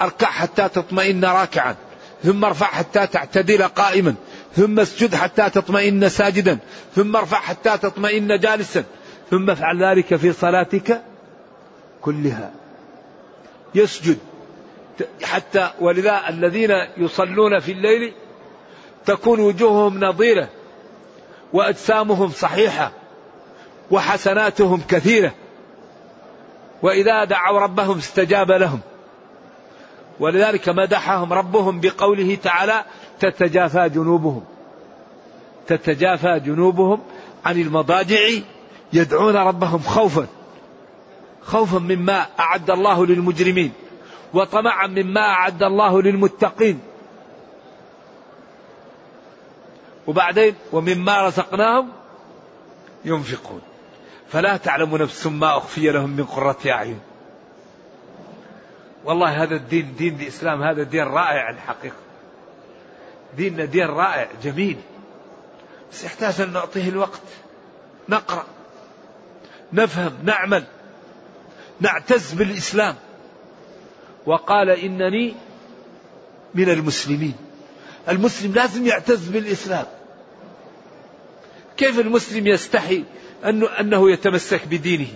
أركع 0.00 0.26
حتى 0.26 0.68
تطمئن 0.68 1.24
راكعا. 1.24 1.76
ثم 2.24 2.44
ارفع 2.44 2.66
حتى 2.66 3.06
تعتدل 3.06 3.62
قائما. 3.62 4.14
ثم 4.56 4.80
اسجد 4.80 5.14
حتى 5.14 5.50
تطمئن 5.50 6.08
ساجدا. 6.08 6.58
ثم 6.96 7.16
ارفع 7.16 7.40
حتى 7.40 7.78
تطمئن 7.78 8.38
جالسا. 8.38 8.84
ثم 9.30 9.50
افعل 9.50 9.84
ذلك 9.84 10.16
في 10.16 10.32
صلاتك 10.32 11.02
كلها. 12.02 12.50
يسجد. 13.74 14.18
حتى 15.22 15.70
ولذا 15.80 16.28
الذين 16.28 16.70
يصلون 16.96 17.58
في 17.58 17.72
الليل 17.72 18.12
تكون 19.06 19.40
وجوههم 19.40 20.04
نظيرة 20.04 20.48
وأجسامهم 21.52 22.30
صحيحة 22.30 22.92
وحسناتهم 23.90 24.82
كثيرة. 24.88 25.34
وإذا 26.82 27.24
دعوا 27.24 27.60
ربهم 27.60 27.98
استجاب 27.98 28.52
لهم. 28.52 28.80
ولذلك 30.20 30.68
مدحهم 30.68 31.32
ربهم 31.32 31.80
بقوله 31.80 32.34
تعالى 32.34 32.84
تتجافى 33.20 33.88
جنوبهم. 33.88 34.44
تتجافى 35.66 36.40
جنوبهم 36.40 37.00
عن 37.44 37.60
المضاجع 37.60 38.18
يدعون 38.92 39.36
ربهم 39.36 39.78
خوفا. 39.78 40.26
خوفا 41.42 41.78
مما 41.78 42.26
أعد 42.40 42.70
الله 42.70 43.06
للمجرمين. 43.06 43.72
وطمعا 44.34 44.86
مما 44.86 45.20
أعد 45.20 45.62
الله 45.62 46.02
للمتقين. 46.02 46.80
وبعدين 50.06 50.54
ومما 50.72 51.26
رزقناهم 51.26 51.88
ينفقون. 53.04 53.69
فلا 54.32 54.56
تعلم 54.56 54.96
نفس 54.96 55.26
ما 55.26 55.56
أخفي 55.56 55.90
لهم 55.90 56.10
من 56.10 56.24
قرة 56.24 56.58
أعين. 56.66 57.00
والله 59.04 59.42
هذا 59.42 59.54
الدين 59.54 59.94
دين 59.98 60.20
الإسلام 60.20 60.62
هذا 60.62 60.82
دين 60.82 61.04
رائع 61.04 61.50
الحقيقة. 61.50 61.96
ديننا 63.36 63.64
دين 63.64 63.86
رائع 63.86 64.28
جميل. 64.42 64.76
بس 65.92 66.04
يحتاج 66.04 66.40
أن 66.40 66.52
نعطيه 66.52 66.88
الوقت. 66.88 67.20
نقرأ. 68.08 68.46
نفهم 69.72 70.12
نعمل. 70.24 70.64
نعتز 71.80 72.32
بالإسلام. 72.32 72.94
وقال 74.26 74.70
إنني 74.70 75.34
من 76.54 76.70
المسلمين. 76.70 77.34
المسلم 78.08 78.52
لازم 78.52 78.86
يعتز 78.86 79.28
بالإسلام. 79.28 79.86
كيف 81.76 82.00
المسلم 82.00 82.46
يستحي؟ 82.46 83.04
أنه, 83.44 83.66
أنه 83.80 84.10
يتمسك 84.10 84.66
بدينه. 84.66 85.08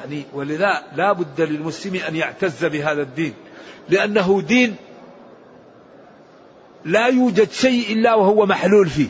يعني 0.00 0.24
ولذا 0.32 0.82
لا 0.96 1.12
بد 1.12 1.40
للمسلم 1.40 1.94
أن 2.08 2.16
يعتز 2.16 2.64
بهذا 2.64 3.02
الدين. 3.02 3.34
لأنه 3.88 4.42
دين 4.42 4.76
لا 6.84 7.06
يوجد 7.06 7.50
شيء 7.50 7.92
إلا 7.92 8.14
وهو 8.14 8.46
محلول 8.46 8.88
فيه. 8.88 9.08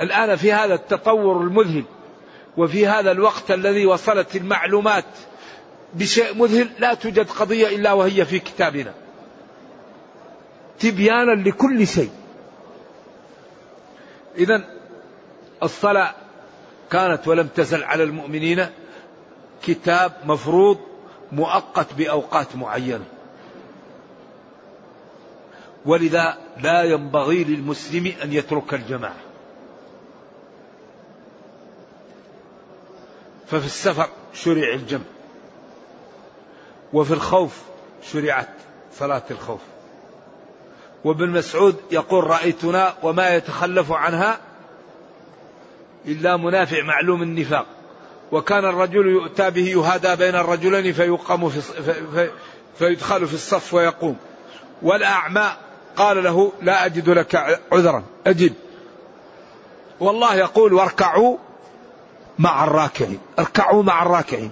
الآن 0.00 0.36
في 0.36 0.52
هذا 0.52 0.74
التطور 0.74 1.42
المذهل 1.42 1.84
وفي 2.56 2.86
هذا 2.86 3.10
الوقت 3.10 3.50
الذي 3.50 3.86
وصلت 3.86 4.36
المعلومات 4.36 5.04
بشيء 5.94 6.34
مذهل 6.34 6.68
لا 6.78 6.94
توجد 6.94 7.30
قضية 7.30 7.76
إلا 7.76 7.92
وهي 7.92 8.24
في 8.24 8.38
كتابنا. 8.38 8.94
تبيانا 10.80 11.48
لكل 11.48 11.86
شيء. 11.86 12.10
إذا 14.38 14.79
الصلاة 15.62 16.14
كانت 16.90 17.28
ولم 17.28 17.46
تزل 17.46 17.84
على 17.84 18.02
المؤمنين 18.02 18.66
كتاب 19.62 20.12
مفروض 20.24 20.78
مؤقت 21.32 21.94
بأوقات 21.94 22.56
معينة. 22.56 23.04
ولذا 25.86 26.38
لا 26.58 26.82
ينبغي 26.82 27.44
للمسلم 27.44 28.12
أن 28.24 28.32
يترك 28.32 28.74
الجماعة. 28.74 29.20
ففي 33.46 33.66
السفر 33.66 34.08
شرع 34.34 34.74
الجمع. 34.74 35.04
وفي 36.92 37.14
الخوف 37.14 37.62
شرعت 38.12 38.48
صلاة 38.92 39.22
الخوف. 39.30 39.60
وابن 41.04 41.28
مسعود 41.30 41.76
يقول 41.90 42.24
رأيتنا 42.24 42.94
وما 43.02 43.34
يتخلف 43.34 43.92
عنها 43.92 44.40
إلا 46.06 46.36
منافع 46.36 46.82
معلوم 46.82 47.22
النفاق. 47.22 47.66
وكان 48.32 48.64
الرجل 48.64 49.06
يؤتى 49.06 49.50
به 49.50 49.68
يهادى 49.68 50.16
بين 50.16 50.34
الرجلين 50.34 50.92
فيقام 50.92 51.48
في 51.48 51.60
في 51.60 52.30
فيدخل 52.78 53.26
في 53.26 53.34
الصف 53.34 53.74
ويقوم. 53.74 54.16
والأعمى 54.82 55.52
قال 55.96 56.24
له 56.24 56.52
لا 56.62 56.86
أجد 56.86 57.08
لك 57.08 57.60
عذرا 57.72 58.04
أجد. 58.26 58.54
والله 60.00 60.34
يقول 60.34 60.72
واركعوا 60.72 61.36
مع 62.38 62.64
الراكعين 62.64 63.18
اركعوا 63.38 63.82
مع 63.82 64.02
الراكعين. 64.02 64.50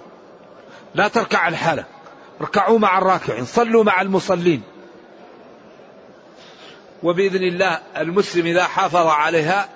لا 0.95 1.07
تركع 1.07 1.47
الحالة 1.47 1.85
اركعوا 2.41 2.79
مع 2.79 2.97
الراكعين 2.97 3.45
صلوا 3.45 3.83
مع 3.83 4.01
المصلين. 4.01 4.61
وبإذن 7.03 7.43
الله 7.43 7.79
المسلم 7.97 8.45
إذا 8.45 8.63
حافظ 8.63 9.07
عليها 9.07 9.69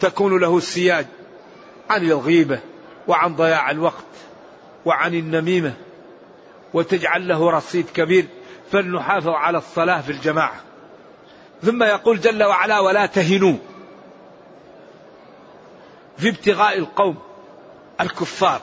تكون 0.00 0.40
له 0.40 0.58
السياج. 0.58 1.06
عن 1.90 2.04
الغيبة 2.04 2.60
وعن 3.08 3.36
ضياع 3.36 3.70
الوقت 3.70 4.04
وعن 4.84 5.14
النميمة 5.14 5.74
وتجعل 6.74 7.28
له 7.28 7.50
رصيد 7.50 7.86
كبير 7.94 8.26
فلنحافظ 8.72 9.28
على 9.28 9.58
الصلاة 9.58 10.00
في 10.00 10.12
الجماعة. 10.12 10.60
ثم 11.62 11.82
يقول 11.82 12.20
جل 12.20 12.44
وعلا 12.44 12.80
ولا 12.80 13.06
تهنوا 13.06 13.56
في 16.18 16.28
ابتغاء 16.28 16.78
القوم 16.78 17.16
الكفار. 18.00 18.60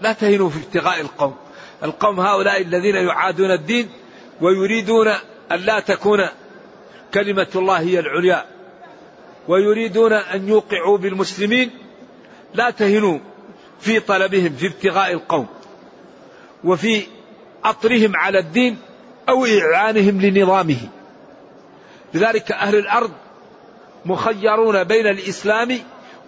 لا 0.00 0.12
تهنوا 0.12 0.50
في 0.50 0.58
ابتغاء 0.58 1.00
القوم. 1.00 1.36
القوم 1.82 2.20
هؤلاء 2.20 2.62
الذين 2.62 2.94
يعادون 2.96 3.50
الدين 3.50 3.90
ويريدون 4.40 5.08
أن 5.52 5.60
لا 5.60 5.80
تكون 5.80 6.26
كلمة 7.14 7.48
الله 7.54 7.80
هي 7.80 7.98
العليا. 7.98 8.46
ويريدون 9.48 10.12
أن 10.12 10.48
يوقعوا 10.48 10.98
بالمسلمين 10.98 11.70
لا 12.54 12.70
تهنوا 12.70 13.18
في 13.80 14.00
طلبهم 14.00 14.56
في 14.56 14.66
ابتغاء 14.66 15.12
القوم 15.12 15.46
وفي 16.64 17.02
أطرهم 17.64 18.16
على 18.16 18.38
الدين 18.38 18.78
أو 19.28 19.46
إعانهم 19.46 20.20
لنظامه. 20.20 20.88
لذلك 22.14 22.52
أهل 22.52 22.76
الأرض 22.76 23.10
مخيرون 24.04 24.84
بين 24.84 25.06
الإسلام 25.06 25.78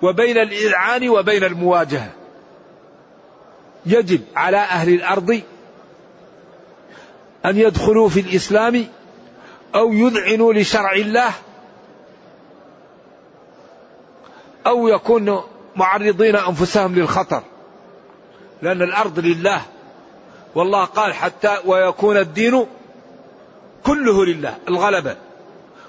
وبين 0.02 0.38
الإذعان 0.38 1.08
وبين 1.08 1.44
المواجهة. 1.44 2.12
يجب 3.86 4.20
على 4.36 4.56
أهل 4.56 4.94
الأرض 4.94 5.40
أن 7.46 7.58
يدخلوا 7.58 8.08
في 8.08 8.20
الإسلام 8.20 8.86
أو 9.74 9.92
يذعنوا 9.92 10.54
لشرع 10.54 10.92
الله 10.92 11.32
أو 14.66 14.88
يكونوا 14.88 15.42
معرضين 15.76 16.36
أنفسهم 16.36 16.94
للخطر. 16.94 17.42
لأن 18.62 18.82
الأرض 18.82 19.18
لله. 19.18 19.62
والله 20.54 20.84
قال 20.84 21.14
حتى 21.14 21.56
ويكون 21.64 22.16
الدين 22.16 22.66
كله 23.84 24.24
لله 24.24 24.56
الغلبة. 24.68 25.16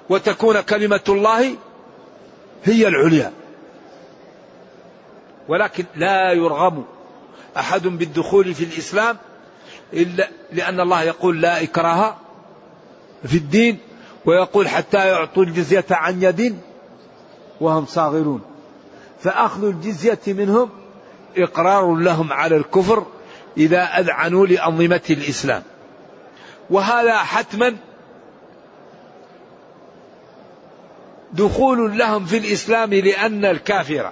وتكون 0.10 0.62
كلمة 0.62 1.04
الله 1.10 1.56
هي 2.64 2.88
العليا. 2.88 3.32
ولكن 5.48 5.86
لا 5.96 6.32
يرغم 6.32 6.86
أحد 7.58 7.88
بالدخول 7.88 8.54
في 8.54 8.64
الإسلام 8.64 9.18
إلا 9.94 10.30
لأن 10.54 10.80
الله 10.80 11.02
يقول 11.04 11.42
لا 11.42 11.64
إكراه 11.64 12.16
في 13.26 13.38
الدين 13.38 13.78
ويقول 14.26 14.68
حتى 14.68 15.08
يعطوا 15.08 15.44
الجزية 15.44 15.86
عن 15.92 16.24
يد 16.24 16.60
وهم 17.62 17.86
صاغرون. 17.86 18.55
فأخذ 19.20 19.64
الجزية 19.64 20.20
منهم 20.28 20.70
إقرار 21.38 21.96
لهم 21.96 22.34
على 22.34 22.58
الكفر 22.58 23.06
إذا 23.58 23.84
أذعنوا 23.84 24.48
لأنظمة 24.48 25.02
الإسلام. 25.10 25.64
وهذا 26.70 27.18
حتما 27.18 27.76
دخول 31.34 31.98
لهم 31.98 32.26
في 32.26 32.38
الإسلام 32.38 32.94
لأن 32.94 33.46
الكافر 33.46 34.12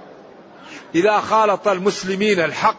إذا 0.95 1.17
خالط 1.17 1.67
المسلمين 1.67 2.39
الحق 2.39 2.77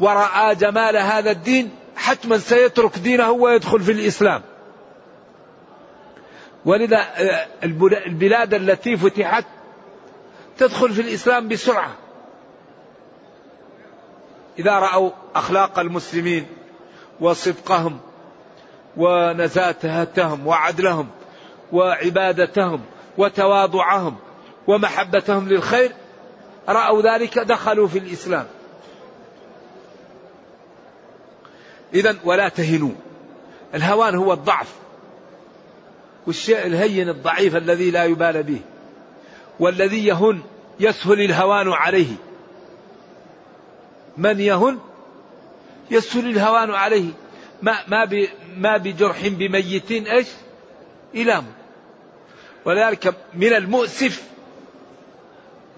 ورأى 0.00 0.54
جمال 0.54 0.96
هذا 0.96 1.30
الدين 1.30 1.70
حتما 1.96 2.38
سيترك 2.38 2.98
دينه 2.98 3.30
ويدخل 3.30 3.80
في 3.80 3.92
الإسلام. 3.92 4.42
ولذا 6.64 6.98
آه، 6.98 7.46
البلاد 8.06 8.54
التي 8.54 8.96
فتحت 8.96 9.44
تدخل 10.62 10.92
في 10.92 11.00
الإسلام 11.00 11.48
بسرعة. 11.48 11.94
إذا 14.58 14.78
رأوا 14.78 15.10
أخلاق 15.34 15.78
المسلمين 15.78 16.46
وصدقهم 17.20 18.00
ونزاتهم 18.96 20.46
وعدلهم 20.46 21.08
وعبادتهم 21.72 22.80
وتواضعهم 23.18 24.16
ومحبتهم 24.66 25.48
للخير 25.48 25.92
رأوا 26.68 27.02
ذلك 27.02 27.38
دخلوا 27.38 27.88
في 27.88 27.98
الإسلام. 27.98 28.46
إذا 31.94 32.16
ولا 32.24 32.48
تهنوا. 32.48 32.92
الهوان 33.74 34.14
هو 34.14 34.32
الضعف 34.32 34.74
والشيء 36.26 36.66
الهين 36.66 37.08
الضعيف 37.08 37.56
الذي 37.56 37.90
لا 37.90 38.04
يبال 38.04 38.42
به 38.42 38.60
والذي 39.60 40.06
يهن 40.06 40.42
يسهل 40.80 41.20
الهوان 41.20 41.68
عليه. 41.68 42.14
من 44.16 44.40
يهن؟ 44.40 44.78
يسهل 45.90 46.30
الهوان 46.30 46.70
عليه. 46.70 47.10
ما 47.62 47.78
ما 47.88 48.08
ما 48.56 48.76
بجرح 48.76 49.28
بميت 49.28 49.90
إيش؟ 49.90 50.26
إلام. 51.14 51.46
ولذلك 52.64 53.14
من 53.34 53.52
المؤسف 53.52 54.22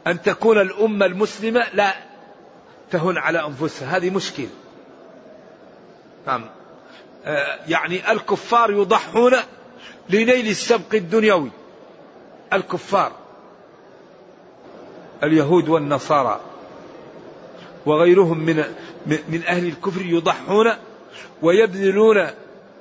أن 0.06 0.22
تكون 0.22 0.60
الأمة 0.60 1.06
المسلمة 1.06 1.64
لا 1.74 1.94
تهن 2.90 3.18
على 3.18 3.46
أنفسها. 3.46 3.96
هذه 3.96 4.10
مشكلة. 4.10 4.48
نعم. 6.26 6.44
آه، 7.24 7.58
يعني 7.68 8.12
الكفار 8.12 8.70
يضحون 8.70 9.32
لنيل 10.10 10.48
السبق 10.48 10.94
الدنيوي. 10.94 11.50
الكفار. 12.52 13.23
اليهود 15.22 15.68
والنصارى 15.68 16.40
وغيرهم 17.86 18.38
من 18.38 18.64
من 19.06 19.42
أهل 19.46 19.66
الكفر 19.66 20.02
يضحون 20.02 20.72
ويبذلون 21.42 22.26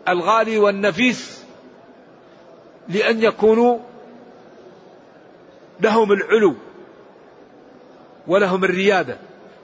الغالي 0.07 0.57
والنفيس 0.57 1.43
لأن 2.89 3.23
يكونوا 3.23 3.79
لهم 5.79 6.11
العلو 6.11 6.55
ولهم 8.27 8.63
الريادة 8.63 9.17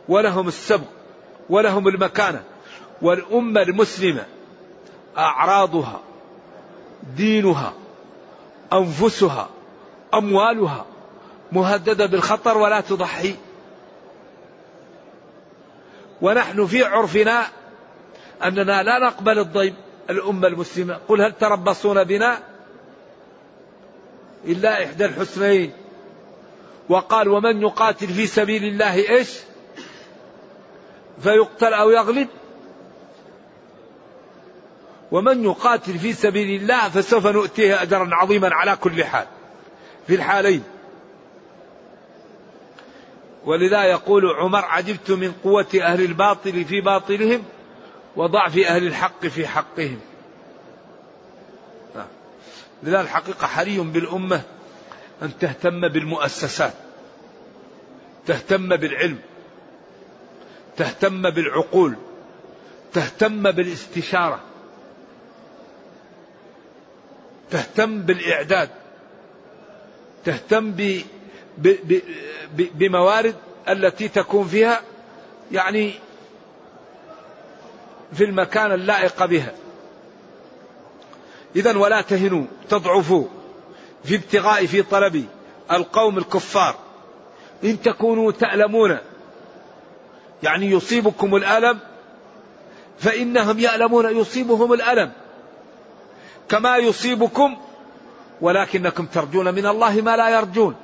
ولهم 0.09 0.47
السبق 0.47 0.87
ولهم 1.49 1.87
المكانة 1.87 2.43
والأمة 3.01 3.61
المسلمة 3.61 4.25
أعراضها 5.17 6.01
دينها 7.15 7.73
أنفسها 8.73 9.49
أموالها 10.13 10.85
مهددة 11.51 12.05
بالخطر 12.05 12.57
ولا 12.57 12.81
تضحي. 12.81 13.35
ونحن 16.21 16.65
في 16.65 16.83
عرفنا 16.83 17.45
أننا 18.43 18.83
لا 18.83 18.99
نقبل 18.99 19.39
الضيم 19.39 19.75
الأمة 20.09 20.47
المسلمة. 20.47 20.99
قل 21.07 21.21
هل 21.21 21.31
تربصون 21.31 22.03
بنا؟ 22.03 22.39
إلا 24.45 24.83
إحدى 24.85 25.05
الحسنين 25.05 25.73
وقال 26.89 27.27
ومن 27.27 27.61
يقاتل 27.61 28.07
في 28.07 28.27
سبيل 28.27 28.63
الله 28.63 29.09
إيش؟ 29.09 29.39
فيقتل 31.23 31.73
أو 31.73 31.89
يغلب. 31.89 32.27
ومن 35.11 35.43
يقاتل 35.43 35.99
في 35.99 36.13
سبيل 36.13 36.61
الله 36.61 36.89
فسوف 36.89 37.27
نؤتيه 37.27 37.81
اجرا 37.81 38.09
عظيما 38.11 38.49
على 38.53 38.75
كل 38.75 39.03
حال. 39.03 39.25
في 40.07 40.15
الحالين 40.15 40.63
ولذا 43.45 43.83
يقول 43.83 44.25
عمر 44.25 44.65
عجبت 44.65 45.11
من 45.11 45.31
قوة 45.43 45.67
أهل 45.81 46.01
الباطل 46.01 46.65
في 46.65 46.81
باطلهم 46.81 47.43
وضعف 48.15 48.57
أهل 48.57 48.87
الحق 48.87 49.25
في 49.25 49.47
حقهم. 49.47 49.99
لذا 52.83 53.01
الحقيقة 53.01 53.47
حري 53.47 53.79
بالأمة 53.79 54.41
أن 55.21 55.37
تهتم 55.39 55.87
بالمؤسسات 55.87 56.73
تهتم 58.25 58.75
بالعلم 58.75 59.19
تهتم 60.77 61.29
بالعقول 61.29 61.95
تهتم 62.93 63.51
بالاستشارة 63.51 64.39
تهتم 67.51 68.01
بالإعداد 68.01 68.69
تهتم 70.25 70.71
ب 70.71 71.01
بموارد 72.53 73.35
التي 73.69 74.07
تكون 74.07 74.47
فيها 74.47 74.81
يعني 75.51 75.93
في 78.13 78.23
المكان 78.23 78.71
اللائق 78.71 79.25
بها. 79.25 79.53
إذا 81.55 81.77
ولا 81.77 82.01
تهنوا 82.01 82.45
تضعفوا 82.69 83.25
في 84.03 84.15
ابتغاء 84.15 84.65
في 84.65 84.81
طلب 84.81 85.25
القوم 85.71 86.17
الكفار. 86.17 86.75
إن 87.63 87.81
تكونوا 87.81 88.31
تألمون 88.31 88.97
يعني 90.43 90.71
يصيبكم 90.71 91.35
الألم 91.35 91.79
فإنهم 92.99 93.59
يألمون 93.59 94.17
يصيبهم 94.17 94.73
الألم. 94.73 95.11
كما 96.49 96.77
يصيبكم 96.77 97.57
ولكنكم 98.41 99.05
ترجون 99.05 99.53
من 99.53 99.65
الله 99.65 100.01
ما 100.01 100.17
لا 100.17 100.29
يرجون. 100.29 100.75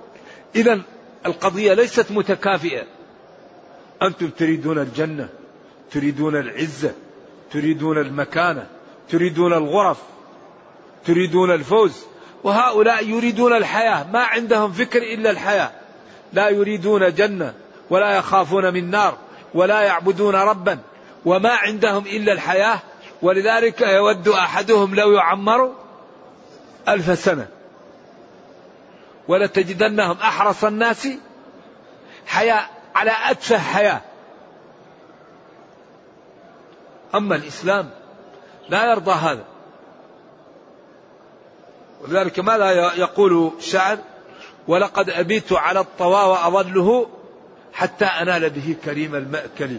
إذا 0.56 0.82
القضية 1.26 1.74
ليست 1.74 2.12
متكافئة. 2.12 2.84
أنتم 4.02 4.30
تريدون 4.30 4.80
الجنة 4.80 5.30
تريدون 5.92 6.36
العزة 6.36 6.94
تريدون 7.52 7.98
المكانة 7.98 8.68
تريدون 9.10 9.54
الغرف 9.54 9.98
تريدون 11.06 11.52
الفوز. 11.52 12.06
وهؤلاء 12.44 13.10
يريدون 13.10 13.54
الحياة 13.54 14.12
ما 14.12 14.20
عندهم 14.20 14.72
فكر 14.72 15.02
إلا 15.02 15.32
الحياة. 15.32 15.72
لا 16.34 16.50
يريدون 16.50 17.14
جنة 17.14 17.54
ولا 17.90 18.18
يخافون 18.18 18.74
من 18.74 18.90
نار 18.90 19.18
ولا 19.54 19.82
يعبدون 19.82 20.36
ربا 20.36 20.80
وما 21.26 21.52
عندهم 21.52 22.04
إلا 22.06 22.34
الحياة. 22.34 22.80
ولذلك 23.22 23.82
يود 23.82 24.28
أحدهم 24.28 24.96
لو 24.96 25.12
يعمر 25.12 25.72
ألف 26.88 27.20
سنة. 27.20 27.55
ولتجدنهم 29.28 30.18
أحرص 30.18 30.64
الناس 30.64 31.08
حياة 32.28 32.70
على 32.96 33.12
أتفه 33.26 33.58
حياة. 33.58 34.02
أما 37.16 37.36
الإسلام 37.36 37.90
لا 38.70 38.92
يرضى 38.92 39.12
هذا. 39.12 39.46
ولذلك 42.02 42.40
ماذا 42.40 42.72
يقول 42.94 43.52
الشاعر 43.58 43.98
ولقد 44.68 45.10
أبيت 45.10 45.54
على 45.54 45.80
الطوى 45.80 46.30
وأظله 46.30 47.10
حتى 47.74 48.06
أنال 48.06 48.50
به 48.50 48.76
كريم 48.86 49.16
المأكل. 49.16 49.78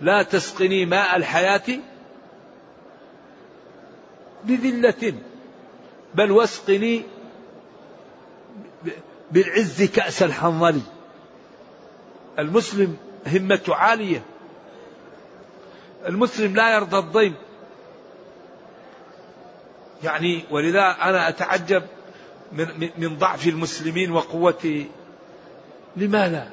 لا 0.00 0.22
تسقني 0.22 0.86
ماء 0.86 1.16
الحياة 1.16 1.80
بذلة 4.44 5.14
بل 6.14 6.30
واسقني 6.30 7.02
بالعز 9.30 9.82
كأس 9.82 10.22
الحنظل 10.22 10.80
المسلم 12.38 12.96
همته 13.26 13.74
عالية. 13.74 14.22
المسلم 16.06 16.54
لا 16.54 16.74
يرضى 16.74 16.98
الضيم. 16.98 17.34
يعني 20.04 20.44
ولذا 20.50 20.96
أنا 21.02 21.28
أتعجب 21.28 21.82
من, 22.52 22.90
من 22.98 23.18
ضعف 23.18 23.46
المسلمين 23.46 24.12
وقوة 24.12 24.84
لما 25.96 26.28
لا 26.28 26.48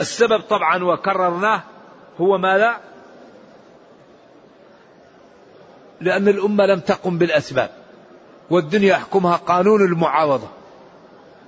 السبب 0.00 0.40
طبعا 0.40 0.84
وكررناه 0.84 1.62
هو 2.20 2.38
ماذا؟ 2.38 2.80
لأن 6.00 6.28
الأمة 6.28 6.66
لم 6.66 6.80
تقم 6.80 7.18
بالأسباب. 7.18 7.85
والدنيا 8.50 8.88
يحكمها 8.88 9.36
قانون 9.36 9.84
المعاوضة. 9.84 10.48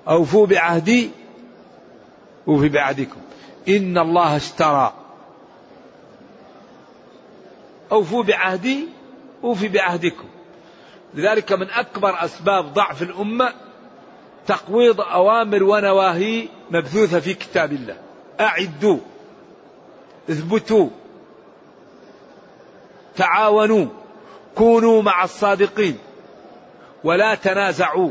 أوفوا 0.09 0.47
بعهدي 0.47 1.11
أوفي 2.49 2.69
بعهدكم. 2.69 3.21
إن 3.69 3.99
الله 3.99 4.37
اشترى. 4.37 4.93
أوفوا 7.93 8.23
بعهدي 8.23 8.89
أوفي 9.45 9.69
بعهدكم. 9.69 10.29
لذلك 11.15 11.53
من 11.53 11.71
أكبر 11.71 12.25
أسباب 12.25 12.73
ضعف 12.73 13.03
الأمة 13.03 13.53
تقويض 14.47 15.01
أوامر 15.01 15.63
ونواهي 15.63 16.49
مبثوثة 16.71 17.21
في 17.21 17.35
كتاب 17.35 17.73
الله. 17.73 17.97
أعدوا 18.41 18.99
اثبتوا 20.31 20.89
تعاونوا 23.17 23.87
كونوا 24.55 25.03
مع 25.03 25.25
الصادقين. 25.25 25.99
ولا 27.05 27.35
تنازعوا. 27.35 28.11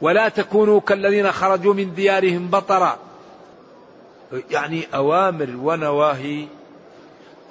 ولا 0.00 0.28
تكونوا 0.28 0.80
كالذين 0.80 1.32
خرجوا 1.32 1.74
من 1.74 1.94
ديارهم 1.94 2.48
بطرا. 2.48 2.98
يعني 4.50 4.86
أوامر 4.94 5.48
ونواهي. 5.62 6.46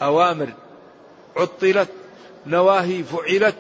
أوامر 0.02 0.50
عطلت 1.38 1.90
نواهي 2.48 3.04
فعلت 3.04 3.56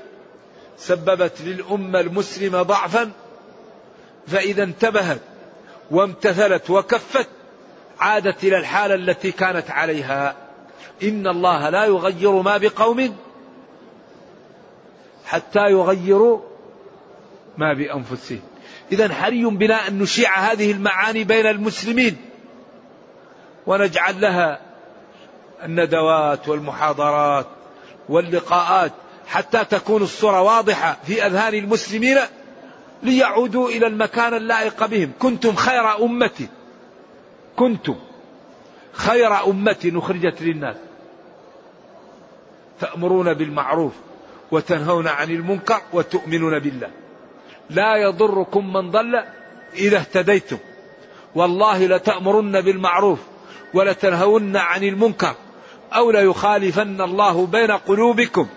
سببت 0.77 1.41
للأمة 1.41 1.99
المسلمة 1.99 2.61
ضعفا. 2.61 3.11
فإذا 4.27 4.63
انتبهت 4.63 5.21
وامتثلت 5.91 6.69
وكفت 6.69 7.27
عادت 7.99 8.43
إلى 8.43 8.57
الحالة 8.57 8.95
التي 8.95 9.31
كانت 9.31 9.71
عليها. 9.71 10.35
إن 11.03 11.27
الله 11.27 11.69
لا 11.69 11.85
يغير 11.85 12.31
ما 12.31 12.57
بقوم 12.57 13.15
حتى 15.25 15.59
يغيروا 15.59 16.39
ما 17.57 17.73
بأنفسهم. 17.73 18.39
إذا 18.91 19.13
حري 19.13 19.45
بنا 19.45 19.87
أن 19.87 19.99
نشيع 19.99 20.35
هذه 20.35 20.71
المعاني 20.71 21.23
بين 21.23 21.45
المسلمين. 21.45 22.17
ونجعل 23.67 24.21
لها 24.21 24.61
الندوات 25.63 26.49
والمحاضرات 26.49 27.47
واللقاءات 28.09 28.91
حتى 29.27 29.65
تكون 29.65 30.01
الصورة 30.01 30.41
واضحة 30.41 30.97
في 31.05 31.25
أذهان 31.25 31.53
المسلمين 31.53 32.17
ليعودوا 33.03 33.69
إلى 33.69 33.87
المكان 33.87 34.33
اللائق 34.33 34.85
بهم. 34.85 35.11
كنتم 35.19 35.55
خير 35.55 36.05
أمة. 36.05 36.47
كنتم 37.55 37.95
خير 38.93 39.43
أمة 39.43 39.91
أخرجت 39.95 40.41
للناس. 40.41 40.75
تأمرون 42.79 43.33
بالمعروف 43.33 43.93
وتنهون 44.51 45.07
عن 45.07 45.29
المنكر 45.29 45.81
وتؤمنون 45.93 46.59
بالله. 46.59 46.89
لا 47.71 47.95
يضركم 47.95 48.73
من 48.73 48.91
ضل 48.91 49.23
إذا 49.75 49.97
اهتديتم. 49.97 50.57
والله 51.35 51.85
لتأمرن 51.85 52.61
بالمعروف 52.61 53.19
ولتنهون 53.73 54.57
عن 54.57 54.83
المنكر 54.83 55.35
أو 55.95 56.11
ليخالفن 56.11 57.01
الله 57.01 57.45
بين 57.45 57.71
قلوبكم 57.71 58.47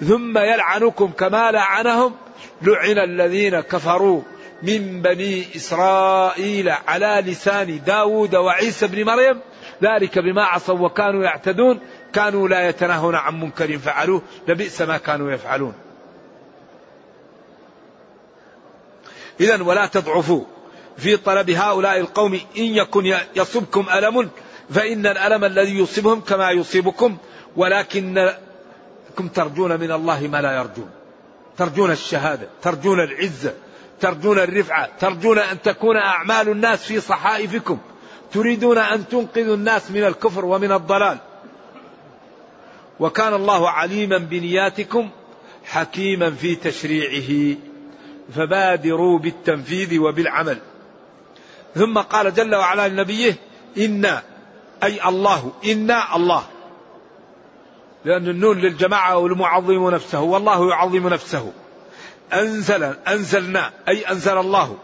ثم 0.00 0.38
يلعنكم 0.38 1.10
كما 1.18 1.50
لعنهم. 1.50 2.14
لعن 2.62 2.98
الذين 2.98 3.60
كفروا 3.60 4.22
من 4.62 5.02
بني 5.02 5.44
إسرائيل 5.56 6.68
على 6.68 7.22
لسان 7.26 7.80
داود 7.86 8.34
وعيسى 8.34 8.86
بن 8.86 9.04
مريم. 9.04 9.40
ذلك 9.82 10.18
بما 10.18 10.44
عصوا 10.44 10.78
وكانوا 10.78 11.24
يعتدون. 11.24 11.80
كانوا 12.12 12.48
لا 12.48 12.68
يتناهون 12.68 13.14
عن 13.14 13.40
منكر 13.40 13.78
فعلوه. 13.78 14.22
لبئس 14.48 14.82
ما 14.82 14.98
كانوا 14.98 15.32
يفعلون. 15.32 15.74
إذا 19.40 19.62
ولا 19.62 19.86
تضعفوا 19.86 20.44
في 20.96 21.16
طلب 21.16 21.50
هؤلاء 21.50 22.00
القوم 22.00 22.34
إن 22.34 22.62
يكن 22.62 23.14
يصبكم 23.36 23.86
ألم 23.94 24.30
فإن 24.70 25.06
الألم 25.06 25.44
الذي 25.44 25.78
يصيبهم 25.78 26.20
كما 26.20 26.50
يصيبكم 26.50 27.16
ولكنكم 27.56 29.28
ترجون 29.34 29.80
من 29.80 29.92
الله 29.92 30.20
ما 30.20 30.42
لا 30.42 30.52
يرجون. 30.52 30.90
ترجون 31.56 31.90
الشهادة 31.90 32.48
ترجون 32.62 33.00
العزة 33.00 33.54
ترجون 34.00 34.38
الرفعة 34.38 34.88
ترجون 35.00 35.38
أن 35.38 35.62
تكون 35.62 35.96
أعمال 35.96 36.48
الناس 36.48 36.84
في 36.84 37.00
صحائفكم. 37.00 37.78
تريدون 38.32 38.78
أن 38.78 39.08
تنقذوا 39.08 39.54
الناس 39.54 39.90
من 39.90 40.04
الكفر 40.04 40.44
ومن 40.44 40.72
الضلال. 40.72 41.18
وكان 43.00 43.34
الله 43.34 43.70
عليما 43.70 44.18
بنياتكم 44.18 45.10
حكيما 45.64 46.30
في 46.30 46.54
تشريعه. 46.54 47.56
فبادروا 48.34 49.18
بالتنفيذ 49.18 49.98
وبالعمل. 49.98 50.58
ثم 51.74 51.98
قال 51.98 52.34
جل 52.34 52.54
وعلا 52.54 52.88
لنبيه 52.88 53.36
إنا 53.78 54.22
أي 54.82 55.08
الله 55.08 55.52
إنا 55.64 56.16
الله. 56.16 56.44
لأن 58.04 58.28
النون 58.28 58.58
للجماعة 58.58 59.18
والمعظم 59.18 59.90
نفسه 59.90 60.20
والله 60.20 60.70
يعظم 60.70 61.08
نفسه. 61.08 61.52
أنزل 62.32 62.82
أنزلنا 63.08 63.70
أي 63.88 64.02
أنزل 64.02 64.38
الله. 64.38 64.76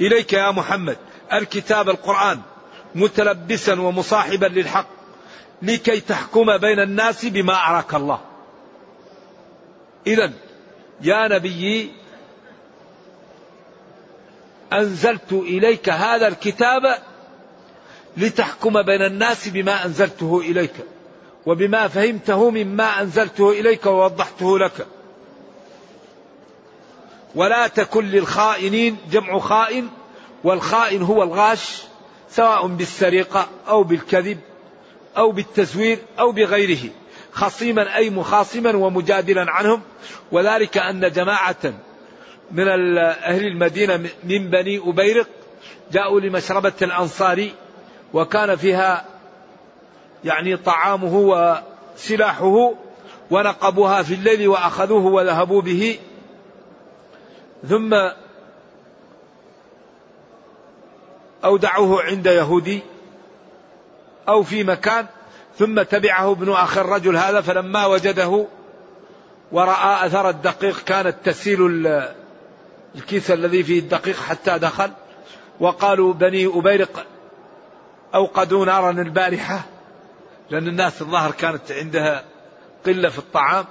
إليك 0.00 0.32
يا 0.32 0.50
محمد 0.50 0.96
الكتاب 1.32 1.88
القرآن 1.88 2.40
متلبسا 2.94 3.80
ومصاحبا 3.80 4.46
للحق 4.46 4.86
لكي 5.62 6.00
تحكم 6.00 6.58
بين 6.58 6.80
الناس 6.80 7.24
بما 7.24 7.54
أراك 7.54 7.94
الله. 7.94 8.20
إذا 10.06 10.32
يا 11.00 11.28
نبي 11.28 11.90
أنزلت 14.80 15.32
إليك 15.32 15.88
هذا 15.88 16.28
الكتاب 16.28 16.82
لتحكم 18.16 18.82
بين 18.82 19.02
الناس 19.02 19.48
بما 19.48 19.84
أنزلته 19.84 20.40
إليك 20.40 20.74
وبما 21.46 21.88
فهمته 21.88 22.50
مما 22.50 23.00
أنزلته 23.00 23.50
إليك 23.50 23.86
ووضحته 23.86 24.58
لك. 24.58 24.86
ولا 27.34 27.66
تكن 27.66 28.04
للخائنين 28.04 28.96
جمع 29.10 29.38
خائن 29.38 29.88
والخائن 30.44 31.02
هو 31.02 31.22
الغاش 31.22 31.82
سواء 32.30 32.66
بالسرقة 32.66 33.48
أو 33.68 33.82
بالكذب 33.82 34.38
أو 35.16 35.32
بالتزوير 35.32 35.98
أو 36.18 36.32
بغيره 36.32 36.90
خصيما 37.32 37.96
أي 37.96 38.10
مخاصما 38.10 38.76
ومجادلا 38.76 39.50
عنهم. 39.50 39.82
وذلك 40.32 40.78
أن 40.78 41.12
جماعة 41.12 41.74
من 42.50 42.68
أهل 42.98 43.46
المدينة 43.46 43.96
من 44.24 44.50
بني 44.50 44.78
أبيرق 44.78 45.26
جاءوا 45.92 46.20
لمشربة 46.20 46.72
الأنصاري 46.82 47.52
وكان 48.14 48.56
فيها 48.56 49.04
يعني 50.24 50.56
طعامه 50.56 51.14
وسلاحه 51.16 52.72
ونقبوها 53.30 54.02
في 54.02 54.14
الليل 54.14 54.48
وأخذوه 54.48 55.06
وذهبوا 55.06 55.62
به. 55.62 55.98
ثم 57.68 57.94
أودعوه 61.44 62.02
عند 62.02 62.26
يهودي 62.26 62.82
أو 64.28 64.42
في 64.42 64.64
مكان 64.64 65.06
ثم 65.58 65.82
تبعه 65.82 66.32
ابن 66.32 66.52
أخي 66.52 66.80
الرجل 66.80 67.16
هذا 67.16 67.40
فلما 67.40 67.86
وجده 67.86 68.46
ورأى 69.52 70.06
أثر 70.06 70.28
الدقيق 70.28 70.80
كانت 70.84 71.16
تسيل 71.24 71.92
الكيس 72.94 73.30
الذي 73.30 73.62
فيه 73.62 73.78
الدقيق 73.78 74.16
حتى 74.16 74.58
دخل 74.58 74.90
وقالوا 75.60 76.12
بني 76.12 76.46
أبيرق 76.46 77.06
أوقدوا 78.14 78.66
نارا 78.66 78.90
البارحة 78.90 79.64
لأن 80.50 80.68
الناس 80.68 81.02
الظاهر 81.02 81.30
كانت 81.30 81.72
عندها 81.72 82.24
قلة 82.86 83.08
في 83.08 83.18
الطعام. 83.18 83.64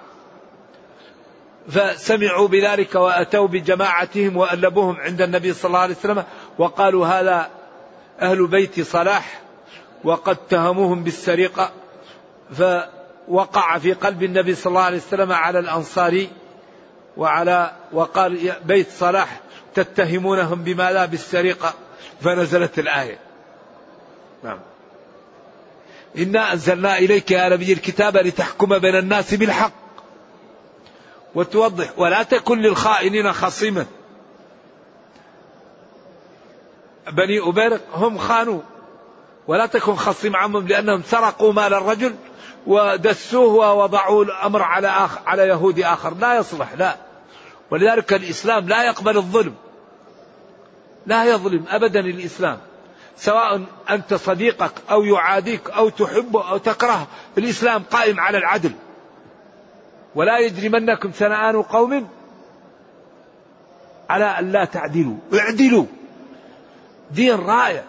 فسمعوا 1.69 2.47
بذلك 2.47 2.95
وأتوا 2.95 3.47
بجماعتهم 3.47 4.37
وألبوهم 4.37 4.97
عند 4.97 5.21
النبي 5.21 5.53
صلى 5.53 5.69
الله 5.69 5.79
عليه 5.79 5.95
وسلم 5.95 6.23
وقالوا 6.57 7.07
هذا 7.07 7.49
أهل 8.21 8.47
بيت 8.47 8.81
صلاح 8.81 9.41
وقد 10.03 10.35
تهموهم 10.35 11.03
بالسرقة 11.03 11.71
فوقع 12.51 13.77
في 13.77 13.93
قلب 13.93 14.23
النبي 14.23 14.55
صلى 14.55 14.71
الله 14.71 14.81
عليه 14.81 14.97
وسلم 14.97 15.31
على 15.31 15.59
الأنصاري 15.59 16.29
وعلى 17.17 17.75
وقال 17.91 18.53
بيت 18.65 18.91
صلاح 18.91 19.39
تتهمونهم 19.75 20.63
بما 20.63 20.91
لا 20.91 21.05
بالسرقة. 21.05 21.73
فنزلت 22.21 22.79
الآية. 22.79 23.19
نعم. 24.43 24.59
إنا 26.17 26.53
أنزلنا 26.53 26.97
إليك 26.97 27.31
يا 27.31 27.49
نبي 27.49 27.73
الكتاب 27.73 28.17
لتحكم 28.17 28.77
بين 28.77 28.95
الناس 28.95 29.33
بالحق. 29.33 29.71
وتوضح 31.35 31.89
ولا 31.97 32.23
تكن 32.23 32.59
للخائنين 32.59 33.33
خصيما. 33.33 33.85
بني 37.11 37.39
أبيرق 37.39 37.81
هم 37.93 38.17
خانوا. 38.17 38.61
ولا 39.47 39.65
تكن 39.65 39.95
خصيم 39.95 40.35
عنهم 40.35 40.67
لأنهم 40.67 41.03
سرقوا 41.03 41.53
مال 41.53 41.73
الرجل. 41.73 42.15
ودسوه 42.67 43.53
ووضعوا 43.53 44.23
الأمر 44.23 44.61
على 44.61 44.87
آخر 44.87 45.21
على 45.25 45.47
يهودي 45.47 45.85
آخر. 45.85 46.13
لا 46.13 46.37
يصلح 46.37 46.73
لا. 46.73 46.95
ولذلك 47.71 48.13
الإسلام 48.13 48.69
لا 48.69 48.83
يقبل 48.83 49.17
الظلم. 49.17 49.55
لا 51.05 51.25
يظلم 51.25 51.65
أبدا 51.69 51.99
الإسلام. 51.99 52.57
سواء 53.17 53.61
أنت 53.89 54.13
صديقك 54.13 54.71
أو 54.91 55.03
يعاديك 55.03 55.69
أو 55.69 55.89
تحبه 55.89 56.49
أو 56.49 56.57
تكرهه 56.57 57.07
الإسلام 57.37 57.83
قائم 57.91 58.19
على 58.19 58.37
العدل. 58.37 58.71
ولا 60.15 60.39
يجرمنكم 60.39 61.11
سنآن 61.11 61.61
قوم 61.61 62.07
على 64.09 64.25
أن 64.25 64.51
لا 64.51 64.65
تعدلوا. 64.65 65.17
اعدلوا. 65.33 65.85
دين 67.11 67.35
رائع. 67.35 67.83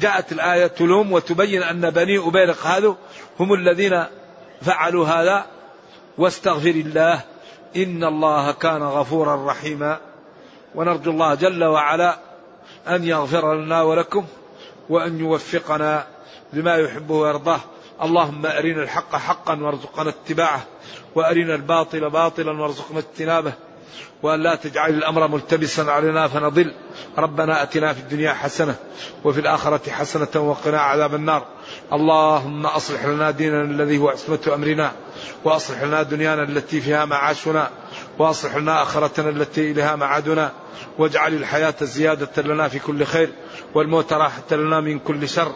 جاءت 0.00 0.32
الآية 0.32 0.66
تلوم 0.66 1.12
وتبين 1.12 1.62
أن 1.62 1.90
بني 1.90 2.18
أبيرق 2.18 2.66
هذا 2.66 2.96
هم 3.40 3.52
الذين 3.52 4.04
فعلوا 4.62 5.06
هذا. 5.06 5.46
واستغفر 6.18 6.70
الله 6.70 7.20
إن 7.76 8.04
الله 8.04 8.52
كان 8.52 8.82
غفورا 8.82 9.46
رحيما. 9.50 10.00
ونرجو 10.74 11.10
الله 11.10 11.34
جل 11.34 11.64
وعلا 11.64 12.18
أن 12.88 13.04
يغفر 13.04 13.54
لنا 13.54 13.82
ولكم 13.82 14.24
وأن 14.88 15.20
يوفقنا 15.20 16.06
لما 16.52 16.76
يحبه 16.76 17.14
ويرضاه. 17.14 17.60
اللهم 18.02 18.46
أرنا 18.46 18.82
الحق 18.82 19.16
حقا 19.16 19.62
وارزقنا 19.62 20.08
اتباعه 20.10 20.66
وأرنا 21.14 21.54
الباطل 21.54 22.10
باطلا 22.10 22.60
وارزقنا 22.60 22.98
اجتنابه. 22.98 23.52
وأن 24.22 24.42
لا 24.42 24.54
تجعل 24.54 24.90
الأمر 24.90 25.28
ملتبسا 25.28 25.82
علينا 25.82 26.28
فنضل. 26.28 26.72
ربنا 27.18 27.62
أتنا 27.62 27.92
في 27.92 28.00
الدنيا 28.00 28.32
حسنة 28.32 28.74
وفي 29.24 29.40
الآخرة 29.40 29.90
حسنة 29.90 30.40
وقنا 30.50 30.80
عذاب 30.80 31.14
النار. 31.14 31.46
اللهم 31.92 32.66
أصلح 32.66 33.04
لنا 33.04 33.30
ديننا 33.30 33.62
الذي 33.62 33.98
هو 33.98 34.08
عصمة 34.08 34.52
أمرنا 34.54 34.92
وأصلح 35.44 35.82
لنا 35.82 36.02
دنيانا 36.02 36.42
التي 36.42 36.80
فيها 36.80 37.04
معاشنا 37.04 37.70
وأصلح 38.18 38.56
لنا 38.56 38.82
آخرتنا 38.82 39.28
التي 39.28 39.70
إليها 39.70 39.96
معادنا. 39.96 40.52
واجعل 40.98 41.34
الحياة 41.34 41.74
زيادة 41.82 42.42
لنا 42.42 42.68
في 42.68 42.78
كل 42.78 43.04
خير 43.04 43.30
والموت 43.74 44.12
راحة 44.12 44.42
لنا 44.52 44.80
من 44.80 44.98
كل 44.98 45.28
شر. 45.28 45.52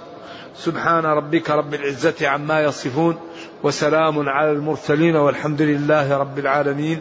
سبحان 0.57 1.07
ربك 1.07 1.51
رب 1.51 1.75
العزة 1.75 2.29
عما 2.29 2.63
يصفون 2.63 3.19
وسلام 3.63 4.29
على 4.29 4.51
المرسلين 4.51 5.17
والحمد 5.17 5.63
لله 5.63 6.17
رب 6.17 6.39
العالمين. 6.39 7.01